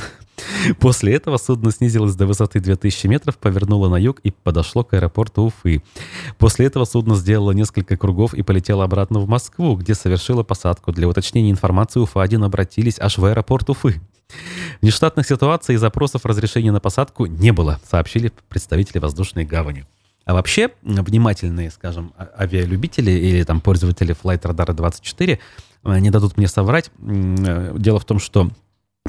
После 0.79 1.13
этого 1.13 1.37
судно 1.37 1.71
снизилось 1.71 2.15
до 2.15 2.25
высоты 2.25 2.59
2000 2.59 3.07
метров, 3.07 3.37
повернуло 3.37 3.89
на 3.89 3.97
юг 3.97 4.19
и 4.23 4.31
подошло 4.31 4.83
к 4.83 4.93
аэропорту 4.93 5.43
Уфы. 5.43 5.83
После 6.37 6.65
этого 6.65 6.85
судно 6.85 7.15
сделало 7.15 7.51
несколько 7.51 7.97
кругов 7.97 8.33
и 8.33 8.41
полетело 8.43 8.83
обратно 8.83 9.19
в 9.19 9.27
Москву, 9.27 9.75
где 9.75 9.93
совершило 9.93 10.43
посадку. 10.43 10.91
Для 10.91 11.07
уточнения 11.07 11.51
информации 11.51 11.99
Уфа-1 11.99 12.45
обратились 12.45 12.99
аж 12.99 13.17
в 13.17 13.25
аэропорт 13.25 13.69
Уфы. 13.69 14.01
Нештатных 14.81 15.27
ситуаций 15.27 15.75
и 15.75 15.77
запросов 15.77 16.25
разрешения 16.25 16.71
на 16.71 16.79
посадку 16.79 17.25
не 17.25 17.51
было, 17.51 17.79
сообщили 17.89 18.31
представители 18.49 18.99
воздушной 18.99 19.45
гавани. 19.45 19.85
А 20.25 20.33
вообще, 20.33 20.71
внимательные, 20.81 21.69
скажем, 21.69 22.13
а, 22.17 22.29
авиалюбители 22.39 23.11
или 23.11 23.43
там 23.43 23.59
пользователи 23.59 24.15
Flight 24.15 24.41
Radar 24.41 24.73
24 24.73 25.39
не 25.83 26.09
дадут 26.11 26.37
мне 26.37 26.47
соврать. 26.47 26.91
Дело 26.97 27.99
в 27.99 28.05
том, 28.05 28.19
что 28.19 28.49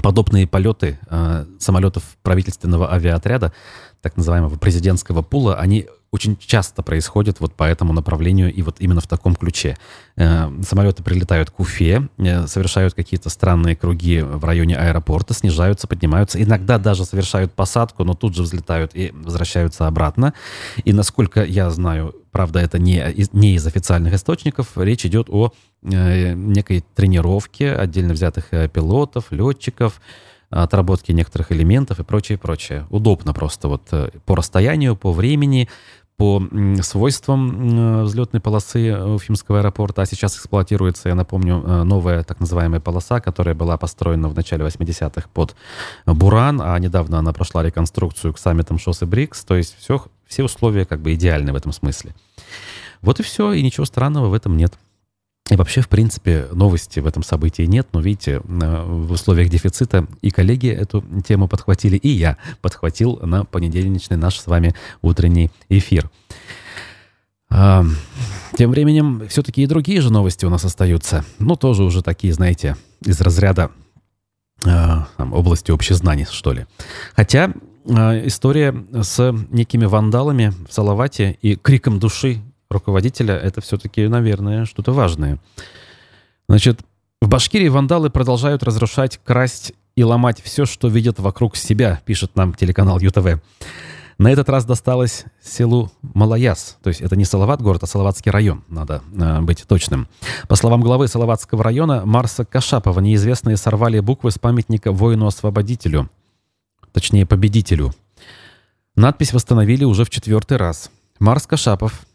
подобные 0.02 0.46
полеты 0.46 0.98
э, 1.08 1.44
самолетов 1.58 2.16
правительственного 2.22 2.92
авиаотряда, 2.92 3.52
так 4.00 4.16
называемого 4.16 4.56
президентского 4.56 5.22
пула, 5.22 5.56
они 5.56 5.86
очень 6.14 6.36
часто 6.38 6.82
происходят 6.84 7.40
вот 7.40 7.54
по 7.54 7.64
этому 7.64 7.92
направлению 7.92 8.54
и 8.54 8.62
вот 8.62 8.76
именно 8.78 9.00
в 9.00 9.08
таком 9.08 9.34
ключе. 9.34 9.76
Э, 10.14 10.48
самолеты 10.62 11.02
прилетают 11.02 11.50
к 11.50 11.58
Уфе, 11.58 12.08
э, 12.18 12.46
совершают 12.46 12.94
какие-то 12.94 13.30
странные 13.30 13.74
круги 13.74 14.20
в 14.20 14.44
районе 14.44 14.76
аэропорта, 14.76 15.34
снижаются, 15.34 15.88
поднимаются, 15.88 16.40
иногда 16.40 16.78
даже 16.78 17.04
совершают 17.04 17.52
посадку, 17.52 18.04
но 18.04 18.14
тут 18.14 18.36
же 18.36 18.44
взлетают 18.44 18.92
и 18.94 19.10
возвращаются 19.12 19.88
обратно. 19.88 20.34
И 20.84 20.92
насколько 20.92 21.42
я 21.42 21.68
знаю, 21.70 22.14
правда, 22.30 22.60
это 22.60 22.78
не, 22.78 23.02
не 23.32 23.56
из 23.56 23.66
официальных 23.66 24.14
источников, 24.14 24.68
речь 24.76 25.04
идет 25.04 25.26
о 25.30 25.52
э, 25.82 26.34
некой 26.34 26.84
тренировке 26.94 27.72
отдельно 27.72 28.12
взятых 28.12 28.50
пилотов, 28.72 29.32
летчиков, 29.32 30.00
отработки 30.50 31.10
некоторых 31.10 31.50
элементов 31.50 31.98
и 31.98 32.04
прочее, 32.04 32.38
прочее. 32.38 32.86
Удобно 32.90 33.32
просто 33.32 33.66
вот 33.66 33.92
по 34.24 34.36
расстоянию, 34.36 34.94
по 34.94 35.10
времени, 35.12 35.68
по 36.16 36.40
свойствам 36.82 38.04
взлетной 38.04 38.40
полосы 38.40 38.96
Уфимского 38.96 39.58
аэропорта, 39.58 40.02
а 40.02 40.06
сейчас 40.06 40.36
эксплуатируется, 40.36 41.08
я 41.08 41.14
напомню, 41.14 41.62
э, 41.66 41.82
новая 41.82 42.22
так 42.22 42.38
называемая 42.38 42.80
полоса, 42.80 43.20
которая 43.20 43.54
была 43.54 43.76
построена 43.76 44.28
в 44.28 44.34
начале 44.34 44.64
80-х 44.64 45.28
под 45.32 45.56
Буран, 46.06 46.60
а 46.62 46.78
недавно 46.78 47.18
она 47.18 47.32
прошла 47.32 47.62
реконструкцию 47.64 48.32
к 48.32 48.38
саммитам 48.38 48.78
ШОС 48.78 49.02
и 49.02 49.06
БРИКС, 49.06 49.44
то 49.44 49.56
есть 49.56 49.76
все, 49.78 50.04
все 50.26 50.44
условия 50.44 50.84
как 50.84 51.00
бы 51.00 51.14
идеальны 51.14 51.52
в 51.52 51.56
этом 51.56 51.72
смысле. 51.72 52.14
Вот 53.02 53.18
и 53.18 53.22
все, 53.22 53.52
и 53.52 53.62
ничего 53.62 53.84
странного 53.84 54.28
в 54.28 54.34
этом 54.34 54.56
нет. 54.56 54.74
И 55.50 55.56
вообще, 55.56 55.82
в 55.82 55.88
принципе, 55.88 56.46
новости 56.52 57.00
в 57.00 57.06
этом 57.06 57.22
событии 57.22 57.64
нет, 57.64 57.88
но 57.92 58.00
видите, 58.00 58.40
в 58.44 59.12
условиях 59.12 59.50
дефицита 59.50 60.06
и 60.22 60.30
коллеги 60.30 60.68
эту 60.68 61.04
тему 61.22 61.48
подхватили, 61.48 61.96
и 61.98 62.08
я 62.08 62.38
подхватил 62.62 63.18
на 63.18 63.44
понедельничный 63.44 64.16
наш 64.16 64.38
с 64.38 64.46
вами 64.46 64.74
утренний 65.02 65.50
эфир. 65.68 66.10
А, 67.50 67.84
тем 68.56 68.70
временем, 68.70 69.28
все-таки 69.28 69.62
и 69.62 69.66
другие 69.66 70.00
же 70.00 70.10
новости 70.10 70.46
у 70.46 70.50
нас 70.50 70.64
остаются. 70.64 71.26
Ну, 71.38 71.56
тоже 71.56 71.84
уже 71.84 72.02
такие, 72.02 72.32
знаете, 72.32 72.76
из 73.04 73.20
разряда 73.20 73.70
а, 74.64 75.08
там, 75.18 75.34
области 75.34 75.70
общезнаний, 75.70 76.24
что 76.24 76.52
ли. 76.52 76.66
Хотя 77.14 77.52
а, 77.86 78.18
история 78.26 78.74
с 78.92 79.34
некими 79.50 79.84
вандалами 79.84 80.54
в 80.66 80.72
Салавате 80.72 81.38
и 81.42 81.54
криком 81.54 81.98
души 81.98 82.40
руководителя, 82.74 83.34
это 83.34 83.60
все-таки, 83.60 84.06
наверное, 84.06 84.66
что-то 84.66 84.92
важное. 84.92 85.38
Значит, 86.48 86.80
в 87.22 87.28
Башкирии 87.28 87.68
вандалы 87.68 88.10
продолжают 88.10 88.62
разрушать, 88.62 89.18
красть 89.24 89.72
и 89.96 90.04
ломать 90.04 90.42
все, 90.42 90.66
что 90.66 90.88
видят 90.88 91.18
вокруг 91.18 91.56
себя, 91.56 92.02
пишет 92.04 92.36
нам 92.36 92.52
телеканал 92.52 92.98
ЮТВ. 93.00 93.40
На 94.18 94.30
этот 94.30 94.48
раз 94.48 94.64
досталось 94.64 95.24
селу 95.42 95.90
Малаяс. 96.02 96.76
То 96.82 96.88
есть 96.88 97.00
это 97.00 97.16
не 97.16 97.24
Салават 97.24 97.62
город, 97.62 97.82
а 97.82 97.86
Салаватский 97.86 98.30
район, 98.30 98.62
надо 98.68 99.02
э, 99.12 99.40
быть 99.40 99.64
точным. 99.66 100.08
По 100.48 100.54
словам 100.54 100.82
главы 100.82 101.08
Салаватского 101.08 101.64
района 101.64 102.02
Марса 102.04 102.44
Кашапова, 102.44 103.00
неизвестные 103.00 103.56
сорвали 103.56 103.98
буквы 104.00 104.30
с 104.30 104.38
памятника 104.38 104.92
воину-освободителю. 104.92 106.10
Точнее, 106.92 107.26
победителю. 107.26 107.92
Надпись 108.94 109.32
восстановили 109.32 109.84
уже 109.84 110.04
в 110.04 110.10
четвертый 110.10 110.58
раз. 110.58 110.90
Марс 111.18 111.46
Кашапов 111.46 112.06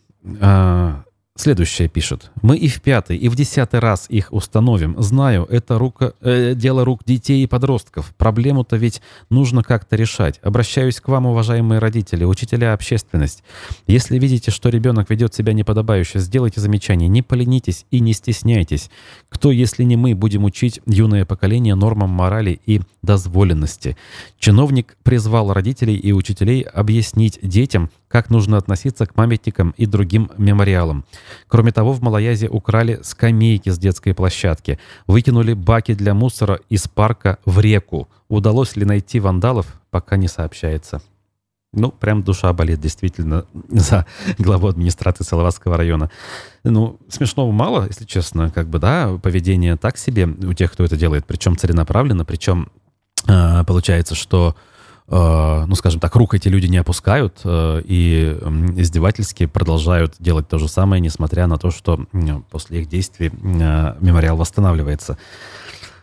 а, 0.41 1.03
Следующее 1.39 1.87
пишет. 1.87 2.31
Мы 2.41 2.57
и 2.57 2.67
в 2.67 2.81
пятый, 2.81 3.15
и 3.15 3.29
в 3.29 3.35
десятый 3.35 3.79
раз 3.79 4.07
их 4.09 4.33
установим. 4.33 5.01
Знаю, 5.01 5.47
это 5.49 5.79
рука, 5.79 6.11
э, 6.19 6.53
дело 6.53 6.83
рук 6.83 7.05
детей 7.05 7.41
и 7.41 7.47
подростков. 7.47 8.13
Проблему-то 8.17 8.75
ведь 8.75 9.01
нужно 9.29 9.63
как-то 9.63 9.95
решать. 9.95 10.41
Обращаюсь 10.43 10.99
к 10.99 11.07
вам, 11.07 11.27
уважаемые 11.27 11.79
родители, 11.79 12.25
учителя, 12.25 12.73
общественность. 12.73 13.45
Если 13.87 14.19
видите, 14.19 14.51
что 14.51 14.67
ребенок 14.67 15.09
ведет 15.09 15.33
себя 15.33 15.53
неподобающе, 15.53 16.19
сделайте 16.19 16.59
замечание. 16.59 17.07
Не 17.07 17.21
поленитесь 17.21 17.85
и 17.89 18.01
не 18.01 18.11
стесняйтесь. 18.11 18.89
Кто, 19.29 19.49
если 19.49 19.85
не 19.85 19.95
мы, 19.95 20.15
будем 20.15 20.43
учить 20.43 20.81
юное 20.87 21.23
поколение 21.23 21.75
нормам 21.75 22.09
морали 22.09 22.59
и 22.65 22.81
дозволенности? 23.01 23.95
Чиновник 24.39 24.97
призвал 25.03 25.53
родителей 25.53 25.95
и 25.95 26.11
учителей 26.11 26.63
объяснить 26.63 27.39
детям, 27.41 27.89
как 28.09 28.29
нужно 28.29 28.57
относиться 28.57 29.05
к 29.05 29.13
памятникам 29.13 29.73
и 29.77 29.85
другим 29.85 30.31
мемориалам. 30.37 31.05
Кроме 31.47 31.71
того, 31.71 31.93
в 31.93 32.01
Малаязе 32.01 32.49
украли 32.49 32.99
скамейки 33.03 33.69
с 33.69 33.77
детской 33.77 34.13
площадки, 34.13 34.79
выкинули 35.07 35.53
баки 35.53 35.93
для 35.93 36.13
мусора 36.13 36.59
из 36.69 36.87
парка 36.87 37.37
в 37.45 37.59
реку. 37.59 38.09
Удалось 38.27 38.75
ли 38.75 38.83
найти 38.83 39.19
вандалов, 39.19 39.79
пока 39.91 40.17
не 40.17 40.27
сообщается. 40.27 41.01
Ну, 41.71 41.91
прям 41.91 42.23
душа 42.23 42.51
болит 42.51 42.81
действительно 42.81 43.45
за 43.69 44.07
главу 44.39 44.67
администрации 44.67 45.23
Салаватского 45.23 45.77
района. 45.77 46.09
Ну, 46.63 46.99
смешного 47.09 47.51
мало, 47.51 47.85
если 47.87 48.05
честно, 48.05 48.49
как 48.49 48.67
бы, 48.67 48.79
да, 48.79 49.19
поведение 49.21 49.77
так 49.77 49.97
себе 49.97 50.25
у 50.25 50.53
тех, 50.53 50.71
кто 50.71 50.83
это 50.83 50.97
делает, 50.97 51.25
причем 51.27 51.55
целенаправленно, 51.55 52.25
причем 52.25 52.71
э, 53.27 53.63
получается, 53.65 54.15
что 54.15 54.55
ну, 55.11 55.75
скажем 55.75 55.99
так, 55.99 56.15
рук 56.15 56.35
эти 56.35 56.47
люди 56.47 56.67
не 56.67 56.77
опускают 56.77 57.39
э, 57.43 57.81
и 57.83 58.37
издевательски 58.77 59.47
продолжают 59.47 60.15
делать 60.19 60.47
то 60.47 60.59
же 60.59 60.67
самое, 60.67 61.01
несмотря 61.01 61.47
на 61.47 61.57
то, 61.57 61.71
что 61.71 62.05
после 62.49 62.81
их 62.81 62.89
действий 62.89 63.31
э, 63.31 63.95
мемориал 63.99 64.37
восстанавливается. 64.37 65.17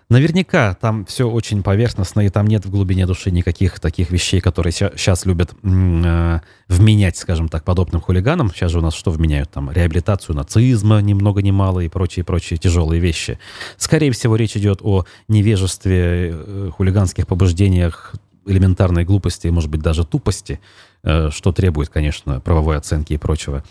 Наверняка 0.09 0.75
там 0.75 1.05
все 1.05 1.29
очень 1.29 1.64
поверхностно, 1.64 2.21
и 2.21 2.29
там 2.29 2.47
нет 2.47 2.64
в 2.64 2.71
глубине 2.71 3.07
души 3.07 3.33
никаких 3.33 3.81
таких 3.81 4.12
вещей, 4.12 4.40
которые 4.40 4.73
сейчас 4.73 5.27
любят 5.27 5.53
э, 5.64 6.40
вменять, 6.69 7.16
скажем 7.16 7.49
так, 7.49 7.64
подобным 7.64 8.01
хулиганам. 8.01 8.53
Сейчас 8.53 8.71
же 8.71 8.79
у 8.79 8.83
нас 8.83 8.95
что 8.95 9.11
вменяют? 9.11 9.51
Там 9.51 9.69
реабилитацию 9.73 10.37
нацизма 10.37 11.01
ни 11.01 11.12
много 11.12 11.42
ни 11.42 11.51
мало 11.51 11.81
и 11.81 11.88
прочие-прочие 11.88 12.57
тяжелые 12.57 13.01
вещи. 13.01 13.40
Скорее 13.79 14.12
всего, 14.12 14.37
речь 14.37 14.57
идет 14.57 14.79
о 14.83 15.07
невежестве, 15.27 16.31
э, 16.33 16.71
хулиганских 16.73 17.27
побуждениях 17.27 18.14
элементарной 18.47 19.05
глупости, 19.05 19.49
может 19.49 19.71
быть, 19.71 19.83
даже 19.83 20.05
тупости, 20.05 20.61
э, 21.03 21.31
что 21.31 21.53
требует, 21.53 21.89
конечно, 21.89 22.41
правовой 22.41 22.77
оценки 22.77 23.13
и 23.13 23.19
прочего. 23.19 23.65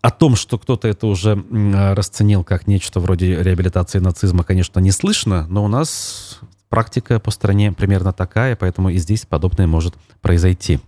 О 0.00 0.10
том, 0.10 0.36
что 0.36 0.58
кто-то 0.58 0.86
это 0.86 1.06
уже 1.06 1.42
расценил 1.96 2.44
как 2.44 2.66
нечто 2.66 3.00
вроде 3.00 3.42
реабилитации 3.42 3.98
нацизма, 3.98 4.44
конечно, 4.44 4.78
не 4.78 4.92
слышно, 4.92 5.46
но 5.48 5.64
у 5.64 5.68
нас 5.68 6.38
практика 6.68 7.18
по 7.18 7.30
стране 7.30 7.72
примерно 7.72 8.12
такая, 8.12 8.54
поэтому 8.54 8.90
и 8.90 8.98
здесь 8.98 9.26
подобное 9.26 9.66
может 9.66 9.94
произойти. 10.20 10.80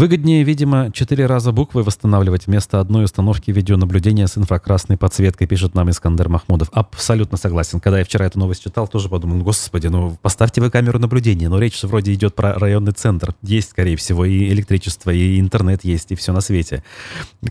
Выгоднее, 0.00 0.44
видимо, 0.44 0.90
четыре 0.92 1.26
раза 1.26 1.52
буквы 1.52 1.82
восстанавливать 1.82 2.46
вместо 2.46 2.80
одной 2.80 3.04
установки 3.04 3.50
видеонаблюдения 3.50 4.28
с 4.28 4.38
инфракрасной 4.38 4.96
подсветкой, 4.96 5.46
пишет 5.46 5.74
нам 5.74 5.90
Искандер 5.90 6.30
Махмудов. 6.30 6.70
Абсолютно 6.72 7.36
согласен. 7.36 7.80
Когда 7.80 7.98
я 7.98 8.06
вчера 8.06 8.24
эту 8.24 8.38
новость 8.38 8.62
читал, 8.64 8.88
тоже 8.88 9.10
подумал, 9.10 9.36
ну, 9.36 9.44
господи, 9.44 9.88
ну 9.88 10.16
поставьте 10.22 10.62
вы 10.62 10.70
камеру 10.70 10.98
наблюдения. 10.98 11.50
Но 11.50 11.58
речь 11.58 11.82
вроде 11.82 12.14
идет 12.14 12.34
про 12.34 12.54
районный 12.54 12.92
центр. 12.92 13.34
Есть, 13.42 13.72
скорее 13.72 13.96
всего, 13.96 14.24
и 14.24 14.48
электричество, 14.48 15.10
и 15.10 15.38
интернет 15.38 15.84
есть, 15.84 16.12
и 16.12 16.14
все 16.14 16.32
на 16.32 16.40
свете. 16.40 16.82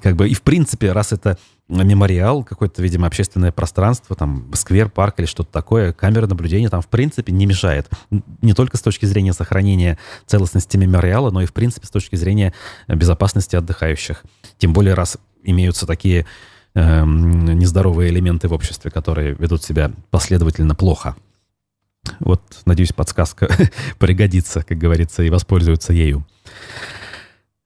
Как 0.02 0.16
бы, 0.16 0.28
и 0.28 0.34
в 0.34 0.42
принципе, 0.42 0.92
раз 0.92 1.14
это 1.14 1.38
мемориал, 1.70 2.44
какое-то, 2.44 2.82
видимо, 2.82 3.08
общественное 3.08 3.52
пространство, 3.52 4.16
там, 4.16 4.50
сквер, 4.54 4.90
парк 4.90 5.20
или 5.20 5.26
что-то 5.26 5.52
такое, 5.52 5.94
камера 5.94 6.28
наблюдения 6.28 6.70
там, 6.70 6.82
в 6.82 6.88
принципе, 6.88 7.32
не 7.32 7.46
мешает. 7.46 7.88
Не 8.42 8.54
только 8.54 8.78
с 8.78 8.82
точки 8.82 9.06
зрения 9.06 9.34
сохранения 9.34 9.98
целостности 10.26 10.78
мемориала, 10.78 11.30
но 11.30 11.42
и, 11.42 11.46
в 11.46 11.54
принципе, 11.54 11.88
с 11.88 11.92
точки 11.92 12.16
зрения 12.16 12.54
безопасности 12.88 13.56
отдыхающих. 13.56 14.24
Тем 14.58 14.74
более, 14.74 14.96
раз 14.96 15.18
имеются 15.44 15.86
такие 15.86 16.26
э, 16.74 17.04
нездоровые 17.06 18.10
элементы 18.10 18.48
в 18.48 18.54
обществе, 18.54 18.92
которые 18.92 19.36
ведут 19.36 19.64
себя 19.64 19.92
последовательно 20.10 20.76
плохо. 20.76 21.16
Вот, 22.20 22.42
надеюсь, 22.66 22.94
подсказка 22.94 23.50
пригодится, 24.00 24.64
как 24.64 24.78
говорится, 24.78 25.24
и 25.24 25.30
воспользуются 25.30 25.94
ею. 25.94 26.26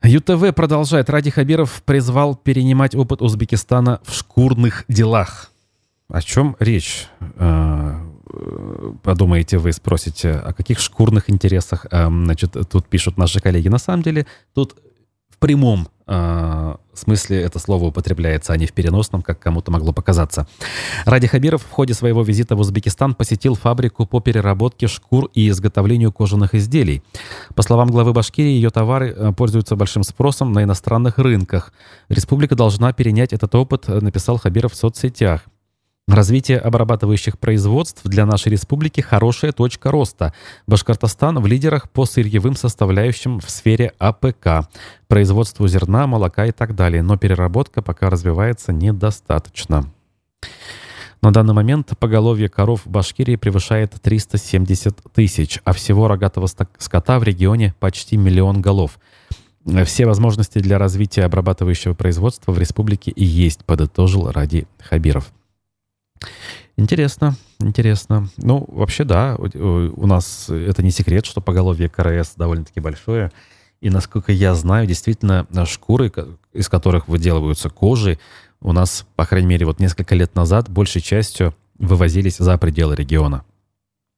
ЮТВ 0.04 0.54
продолжает. 0.54 1.10
Ради 1.10 1.30
Хабиров 1.30 1.82
призвал 1.84 2.36
перенимать 2.36 2.94
опыт 2.94 3.22
Узбекистана 3.22 4.02
в 4.04 4.14
шкурных 4.14 4.84
делах. 4.90 5.52
О 6.10 6.22
чем 6.22 6.58
речь? 6.60 7.08
А, 7.38 8.06
подумаете 9.02 9.58
вы, 9.58 9.72
спросите, 9.72 10.32
о 10.32 10.54
каких 10.54 10.80
шкурных 10.80 11.30
интересах? 11.30 11.88
А, 11.90 12.08
значит, 12.10 12.56
тут 12.70 12.88
пишут 12.88 13.18
наши 13.18 13.40
коллеги. 13.40 13.70
На 13.70 13.78
самом 13.78 14.04
деле, 14.04 14.26
тут 14.54 14.76
в 15.30 15.38
прямом 15.38 15.88
а, 16.06 16.80
смысле 17.00 17.42
это 17.42 17.60
слово 17.60 17.86
употребляется, 17.86 18.54
а 18.54 18.58
не 18.58 18.66
в 18.66 18.74
переносном, 18.74 19.22
как 19.22 19.40
кому-то 19.40 19.72
могло 19.72 19.94
показаться. 19.94 20.48
Ради 21.06 21.28
Хабиров 21.28 21.64
в 21.64 21.72
ходе 21.72 21.94
своего 21.94 22.24
визита 22.24 22.56
в 22.56 22.60
Узбекистан 22.60 23.16
посетил 23.16 23.56
фабрику 23.56 24.06
по 24.06 24.20
переработке 24.20 24.88
шкур 24.88 25.30
и 25.34 25.50
изготовлению 25.50 26.12
кожаных 26.12 26.56
изделий. 26.56 27.04
По 27.56 27.62
словам 27.62 27.90
главы 27.90 28.14
Башкирии, 28.14 28.52
ее 28.52 28.70
товары 28.70 29.10
э, 29.10 29.32
пользуются 29.34 29.76
большим 29.76 30.04
спросом 30.04 30.52
на 30.52 30.64
иностранных 30.64 31.18
рынках. 31.18 31.74
Республика 32.10 32.56
должна 32.56 32.94
перенять 32.94 33.34
этот 33.34 33.54
опыт, 33.56 33.86
э, 33.88 34.00
написал 34.00 34.38
Хабиров 34.38 34.74
в 34.74 34.76
соцсетях. 34.76 35.46
Развитие 36.08 36.58
обрабатывающих 36.60 37.40
производств 37.40 38.02
для 38.04 38.26
нашей 38.26 38.50
республики– 38.50 39.00
хорошая 39.02 39.54
точка 39.54 39.90
роста. 39.90 40.34
Башкортостан 40.68 41.40
в 41.40 41.48
лидерах 41.48 41.90
по 41.90 42.06
сырьевым 42.06 42.58
составляющим 42.58 43.40
в 43.40 43.50
сфере 43.50 43.94
АПК, 44.00 44.68
производству 45.08 45.66
зерна, 45.70 46.06
молока 46.06 46.46
и 46.46 46.52
так 46.52 46.76
далее, 46.76 47.02
но 47.04 47.16
переработка 47.16 47.82
пока 47.82 48.10
развивается 48.10 48.74
недостаточно. 48.74 49.94
На 51.22 51.32
данный 51.32 51.54
момент 51.54 51.94
поголовье 51.98 52.50
коров 52.50 52.82
в 52.84 52.90
Башкирии 52.90 53.38
превышает 53.38 53.94
370 54.02 54.98
тысяч, 55.14 55.62
а 55.64 55.72
всего 55.72 56.10
рогатого 56.10 56.48
скота 56.80 57.18
в 57.18 57.24
регионе 57.24 57.76
почти 57.80 58.18
миллион 58.18 58.62
голов. 58.62 59.00
Все 59.86 60.06
возможности 60.06 60.60
для 60.60 60.78
развития 60.78 61.24
обрабатывающего 61.24 61.94
производства 61.94 62.52
в 62.52 62.60
республике 62.60 63.12
и 63.12 63.24
есть, 63.24 63.64
подытожил 63.64 64.30
Ради 64.30 64.68
Хабиров. 64.80 65.32
Интересно, 66.76 67.36
интересно. 67.60 68.30
Ну, 68.38 68.66
вообще, 68.68 69.04
да, 69.04 69.36
у 69.36 70.08
нас 70.08 70.50
это 70.50 70.82
не 70.82 70.92
секрет, 70.92 71.26
что 71.26 71.40
поголовье 71.40 71.88
КРС 71.88 72.34
довольно-таки 72.36 72.80
большое. 72.80 73.32
И, 73.80 73.90
насколько 73.90 74.32
я 74.32 74.56
знаю, 74.56 74.88
действительно, 74.88 75.46
шкуры, 75.66 76.12
из 76.54 76.70
которых 76.70 77.08
выделываются 77.08 77.70
кожи, 77.70 78.18
у 78.62 78.72
нас, 78.72 79.06
по 79.16 79.26
крайней 79.26 79.48
мере, 79.48 79.66
вот 79.66 79.80
несколько 79.80 80.16
лет 80.16 80.36
назад 80.36 80.70
большей 80.70 81.02
частью 81.02 81.54
вывозились 81.78 82.38
за 82.38 82.58
пределы 82.58 82.96
региона. 82.96 83.44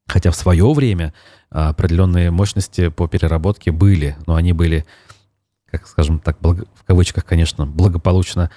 Хотя 0.07 0.29
в 0.29 0.35
свое 0.35 0.71
время 0.71 1.13
а, 1.49 1.69
определенные 1.69 2.29
мощности 2.29 2.89
по 2.89 3.07
переработке 3.07 3.71
были, 3.71 4.15
но 4.27 4.35
они 4.35 4.53
были, 4.53 4.85
как 5.65 5.87
скажем 5.87 6.19
так, 6.19 6.37
благо, 6.39 6.65
в 6.75 6.83
кавычках, 6.83 7.25
конечно, 7.25 7.65
благополучно 7.65 8.51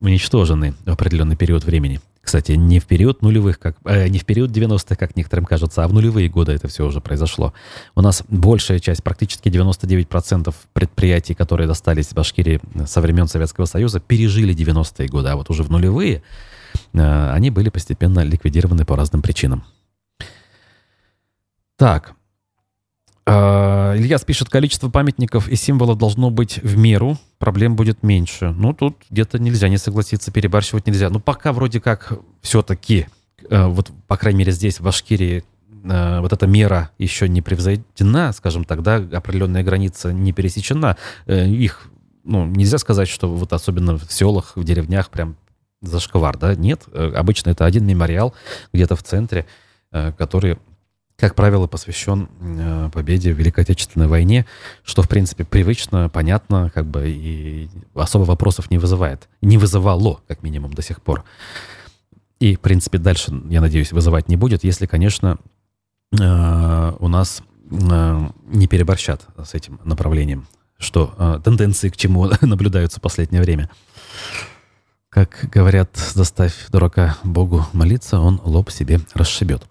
уничтожены 0.00 0.74
в 0.84 0.90
определенный 0.90 1.36
период 1.36 1.64
времени. 1.64 2.00
Кстати, 2.22 2.52
не 2.52 2.80
в 2.80 2.86
период 2.86 3.22
нулевых, 3.22 3.58
как, 3.58 3.76
э, 3.84 4.08
не 4.08 4.18
в 4.18 4.24
период 4.24 4.50
90-х, 4.50 4.94
как 4.96 5.16
некоторым 5.16 5.46
кажется, 5.46 5.84
а 5.84 5.88
в 5.88 5.92
нулевые 5.92 6.28
годы 6.28 6.52
это 6.52 6.68
все 6.68 6.86
уже 6.86 7.00
произошло. 7.00 7.54
У 7.94 8.02
нас 8.02 8.22
большая 8.28 8.78
часть, 8.78 9.02
практически 9.02 9.48
99% 9.48 10.54
предприятий, 10.72 11.34
которые 11.34 11.66
достались 11.66 12.12
Башкирии 12.12 12.60
со 12.86 13.00
времен 13.00 13.26
Советского 13.26 13.64
Союза, 13.64 14.00
пережили 14.00 14.54
90-е 14.54 15.08
годы, 15.08 15.28
а 15.28 15.36
вот 15.36 15.50
уже 15.50 15.62
в 15.62 15.70
нулевые 15.70 16.22
э, 16.92 17.32
они 17.32 17.50
были 17.50 17.70
постепенно 17.70 18.20
ликвидированы 18.20 18.84
по 18.84 18.96
разным 18.96 19.22
причинам. 19.22 19.64
Так, 21.76 22.12
Ильяс 23.26 24.24
пишет, 24.24 24.48
количество 24.48 24.88
памятников 24.88 25.48
и 25.48 25.56
символов 25.56 25.98
должно 25.98 26.30
быть 26.30 26.58
в 26.62 26.76
меру, 26.76 27.18
проблем 27.38 27.76
будет 27.76 28.02
меньше. 28.02 28.50
Ну, 28.50 28.72
тут 28.72 28.96
где-то 29.10 29.38
нельзя 29.38 29.68
не 29.68 29.78
согласиться, 29.78 30.30
перебарщивать 30.32 30.86
нельзя. 30.86 31.10
Ну, 31.10 31.20
пока 31.20 31.52
вроде 31.52 31.80
как 31.80 32.12
все-таки, 32.40 33.06
э, 33.48 33.66
вот, 33.66 33.90
по 34.06 34.16
крайней 34.16 34.40
мере, 34.40 34.52
здесь, 34.52 34.80
в 34.80 34.84
Башкирии, 34.84 35.44
э, 35.84 36.20
вот 36.20 36.32
эта 36.32 36.46
мера 36.46 36.90
еще 36.98 37.28
не 37.28 37.42
превзойдена, 37.42 38.32
скажем 38.32 38.64
так, 38.64 38.82
да, 38.82 38.96
определенная 38.96 39.62
граница 39.62 40.12
не 40.12 40.32
пересечена. 40.32 40.96
Э, 41.26 41.46
их, 41.46 41.88
ну, 42.24 42.46
нельзя 42.46 42.78
сказать, 42.78 43.08
что 43.08 43.28
вот 43.28 43.52
особенно 43.52 43.98
в 43.98 44.12
селах, 44.12 44.52
в 44.56 44.64
деревнях 44.64 45.10
прям 45.10 45.36
зашквар, 45.82 46.36
да, 46.36 46.54
нет. 46.54 46.82
Обычно 46.92 47.50
это 47.50 47.64
один 47.64 47.86
мемориал 47.86 48.34
где-то 48.72 48.96
в 48.96 49.02
центре, 49.02 49.46
который 49.90 50.58
как 51.20 51.34
правило, 51.34 51.66
посвящен 51.66 52.28
э, 52.40 52.90
победе 52.92 53.32
в 53.32 53.38
Великой 53.38 53.64
Отечественной 53.64 54.08
войне, 54.08 54.46
что, 54.82 55.02
в 55.02 55.08
принципе, 55.08 55.44
привычно, 55.44 56.08
понятно, 56.08 56.70
как 56.74 56.86
бы 56.86 57.10
и 57.10 57.68
особо 57.94 58.24
вопросов 58.24 58.70
не 58.70 58.78
вызывает. 58.78 59.28
Не 59.42 59.58
вызывало, 59.58 60.20
как 60.26 60.42
минимум, 60.42 60.72
до 60.72 60.82
сих 60.82 61.02
пор. 61.02 61.24
И, 62.40 62.56
в 62.56 62.60
принципе, 62.60 62.96
дальше, 62.96 63.32
я 63.50 63.60
надеюсь, 63.60 63.92
вызывать 63.92 64.28
не 64.28 64.36
будет, 64.36 64.64
если, 64.64 64.86
конечно, 64.86 65.36
э, 66.18 66.92
у 66.98 67.08
нас 67.08 67.42
э, 67.70 68.28
не 68.46 68.66
переборщат 68.66 69.26
с 69.44 69.52
этим 69.54 69.78
направлением, 69.84 70.46
что 70.78 71.40
тенденции 71.44 71.90
к 71.90 71.96
чему 71.98 72.30
наблюдаются 72.40 72.98
в 72.98 73.02
последнее 73.02 73.42
время. 73.42 73.68
Как 75.10 75.48
говорят, 75.52 75.96
заставь 76.14 76.54
дурака 76.70 77.18
Богу 77.24 77.66
молиться, 77.74 78.20
он 78.20 78.40
лоб 78.42 78.70
себе 78.70 79.00
расшибет. 79.12 79.62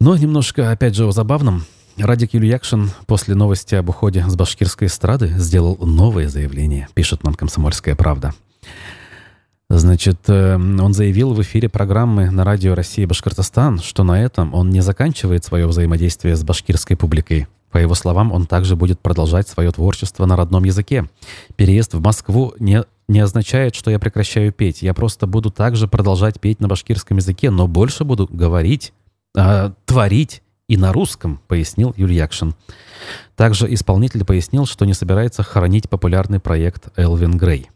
Но 0.00 0.16
немножко, 0.16 0.70
опять 0.70 0.94
же, 0.94 1.06
о 1.06 1.12
забавном. 1.12 1.64
Радик 1.96 2.34
Юльякшин 2.34 2.90
после 3.06 3.34
новости 3.34 3.76
об 3.76 3.88
уходе 3.88 4.24
с 4.26 4.34
башкирской 4.34 4.88
эстрады 4.88 5.28
сделал 5.38 5.76
новое 5.76 6.28
заявление, 6.28 6.88
пишет 6.94 7.22
нам 7.22 7.34
«Комсомольская 7.34 7.94
правда». 7.94 8.34
Значит, 9.70 10.18
э, 10.28 10.56
он 10.56 10.92
заявил 10.92 11.32
в 11.32 11.40
эфире 11.42 11.68
программы 11.68 12.30
на 12.30 12.44
радио 12.44 12.74
России 12.74 13.06
Башкортостан, 13.06 13.78
что 13.78 14.04
на 14.04 14.22
этом 14.22 14.52
он 14.54 14.70
не 14.70 14.80
заканчивает 14.80 15.44
свое 15.44 15.66
взаимодействие 15.66 16.36
с 16.36 16.44
башкирской 16.44 16.96
публикой. 16.96 17.46
По 17.70 17.78
его 17.78 17.94
словам, 17.94 18.30
он 18.30 18.46
также 18.46 18.76
будет 18.76 19.00
продолжать 19.00 19.48
свое 19.48 19.72
творчество 19.72 20.26
на 20.26 20.36
родном 20.36 20.64
языке. 20.64 21.08
Переезд 21.56 21.94
в 21.94 22.00
Москву 22.00 22.54
не, 22.60 22.84
не 23.08 23.20
означает, 23.20 23.74
что 23.74 23.90
я 23.90 23.98
прекращаю 23.98 24.52
петь. 24.52 24.82
Я 24.82 24.94
просто 24.94 25.26
буду 25.26 25.50
также 25.50 25.88
продолжать 25.88 26.40
петь 26.40 26.60
на 26.60 26.68
башкирском 26.68 27.16
языке, 27.16 27.50
но 27.50 27.66
больше 27.66 28.04
буду 28.04 28.28
говорить 28.30 28.92
э, 29.36 29.70
творить 29.84 30.42
и 30.68 30.76
на 30.76 30.92
русском, 30.92 31.40
пояснил 31.46 31.94
Юльякшин. 31.96 32.54
Также 33.36 33.72
исполнитель 33.72 34.24
пояснил, 34.24 34.66
что 34.66 34.84
не 34.84 34.94
собирается 34.94 35.42
хоронить 35.42 35.88
популярный 35.88 36.40
проект 36.40 36.88
Элвин 36.96 37.36
Грей. 37.36 37.70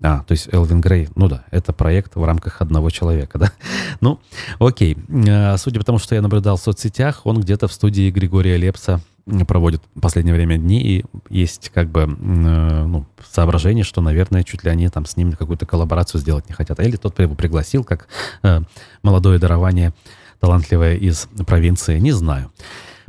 А, 0.00 0.22
то 0.22 0.32
есть 0.32 0.48
Элвин 0.52 0.80
Грей, 0.80 1.08
ну 1.16 1.28
да, 1.28 1.44
это 1.50 1.72
проект 1.72 2.14
в 2.14 2.24
рамках 2.24 2.60
одного 2.62 2.90
человека, 2.90 3.38
да? 3.38 3.52
Ну, 4.00 4.20
окей. 4.60 4.96
А, 5.28 5.56
судя 5.56 5.80
по 5.80 5.86
тому, 5.86 5.98
что 5.98 6.14
я 6.14 6.22
наблюдал 6.22 6.56
в 6.56 6.60
соцсетях, 6.60 7.22
он 7.24 7.40
где-то 7.40 7.66
в 7.66 7.72
студии 7.72 8.10
Григория 8.10 8.56
Лепса 8.56 9.00
проводит 9.46 9.82
в 9.94 10.00
последнее 10.00 10.34
время 10.34 10.56
дни, 10.56 10.80
и 10.80 11.04
есть 11.28 11.70
как 11.74 11.90
бы 11.90 12.06
ну, 12.06 13.06
соображение, 13.30 13.84
что, 13.84 14.00
наверное, 14.00 14.42
чуть 14.42 14.64
ли 14.64 14.70
они 14.70 14.88
там 14.88 15.04
с 15.04 15.16
ним 15.16 15.32
какую-то 15.32 15.66
коллаборацию 15.66 16.20
сделать 16.20 16.48
не 16.48 16.54
хотят. 16.54 16.80
Или 16.80 16.96
тот 16.96 17.18
его 17.18 17.34
пригласил 17.34 17.84
как 17.84 18.08
э, 18.42 18.60
молодое 19.02 19.38
дарование 19.38 19.92
талантливая 20.40 20.96
из 20.96 21.28
провинции, 21.46 21.98
не 21.98 22.12
знаю. 22.12 22.52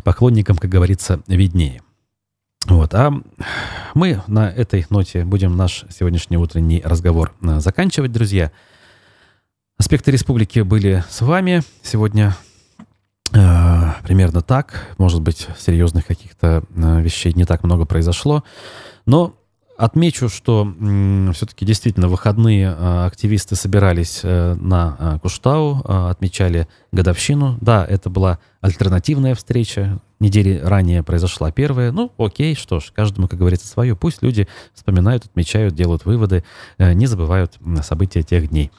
Поклонникам, 0.04 0.58
как 0.58 0.70
говорится, 0.70 1.22
виднее. 1.28 1.82
Вот, 2.66 2.94
а 2.94 3.14
мы 3.94 4.22
на 4.28 4.50
этой 4.50 4.86
ноте 4.90 5.24
будем 5.24 5.56
наш 5.56 5.86
сегодняшний 5.90 6.38
утренний 6.38 6.82
разговор 6.84 7.34
э, 7.42 7.60
заканчивать, 7.60 8.12
друзья. 8.12 8.52
Аспекты 9.78 10.12
республики 10.12 10.60
были 10.60 11.04
с 11.10 11.22
вами. 11.22 11.64
Сегодня 11.82 12.36
э, 13.34 13.92
примерно 14.04 14.42
так. 14.42 14.94
Может 14.98 15.22
быть, 15.22 15.48
серьезных 15.58 16.06
каких-то 16.06 16.64
э, 16.76 17.02
вещей 17.02 17.34
не 17.34 17.46
так 17.46 17.64
много 17.64 17.86
произошло. 17.86 18.44
Но 19.06 19.39
Отмечу, 19.80 20.28
что 20.28 20.68
все-таки 21.34 21.66
действительно 21.66 22.10
выходные 22.10 22.76
э, 22.78 23.06
активисты 23.06 23.56
собирались 23.56 24.20
э, 24.24 24.56
на 24.56 24.98
э, 25.00 25.20
Куштау, 25.22 25.82
отмечали 25.86 26.68
годовщину. 26.92 27.58
Да, 27.62 27.86
это 27.86 28.10
была 28.10 28.40
альтернативная 28.60 29.36
встреча. 29.36 30.02
Недели 30.20 30.60
ранее 30.62 31.02
произошла 31.02 31.50
первая. 31.54 31.94
Ну, 31.94 32.12
окей, 32.18 32.56
что 32.56 32.82
ж, 32.82 32.92
каждому, 32.94 33.30
как 33.30 33.40
говорится, 33.40 33.68
свое. 33.68 33.96
Пусть 33.96 34.22
люди 34.22 34.50
вспоминают, 34.74 35.24
отмечают, 35.24 35.76
делают 35.76 36.04
выводы, 36.04 36.44
не 36.78 37.08
забывают 37.08 37.58
события 37.82 38.22
тех 38.22 38.50
дней. 38.50 38.72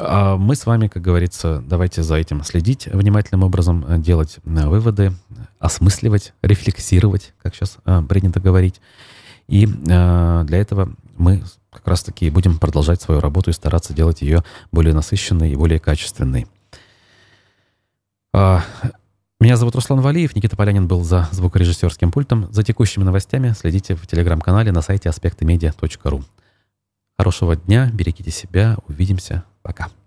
А 0.00 0.36
мы 0.36 0.54
с 0.54 0.64
вами, 0.64 0.86
как 0.86 1.02
говорится, 1.02 1.62
давайте 1.66 2.04
за 2.04 2.14
этим 2.14 2.44
следить 2.44 2.86
внимательным 2.86 3.42
образом, 3.42 4.00
делать 4.00 4.38
выводы, 4.44 5.12
осмысливать, 5.58 6.34
рефлексировать, 6.42 7.34
как 7.42 7.54
сейчас 7.54 7.78
принято 8.08 8.38
говорить. 8.38 8.80
И 9.48 9.64
э, 9.66 10.44
для 10.44 10.58
этого 10.58 10.94
мы 11.16 11.42
как 11.70 11.86
раз-таки 11.88 12.30
будем 12.30 12.58
продолжать 12.58 13.00
свою 13.00 13.20
работу 13.20 13.50
и 13.50 13.54
стараться 13.54 13.94
делать 13.94 14.20
ее 14.20 14.44
более 14.70 14.94
насыщенной 14.94 15.52
и 15.52 15.56
более 15.56 15.80
качественной. 15.80 16.46
А, 18.32 18.62
меня 19.40 19.56
зовут 19.56 19.74
Руслан 19.74 20.00
Валиев, 20.00 20.36
Никита 20.36 20.56
Полянин 20.56 20.86
был 20.86 21.02
за 21.02 21.28
звукорежиссерским 21.32 22.12
пультом. 22.12 22.52
За 22.52 22.62
текущими 22.62 23.04
новостями 23.04 23.54
следите 23.58 23.94
в 23.94 24.06
телеграм-канале 24.06 24.70
на 24.70 24.82
сайте 24.82 25.08
аспектымедиа.ру. 25.08 26.24
Хорошего 27.16 27.56
дня, 27.56 27.90
берегите 27.92 28.30
себя, 28.30 28.76
увидимся, 28.86 29.44
пока. 29.68 29.97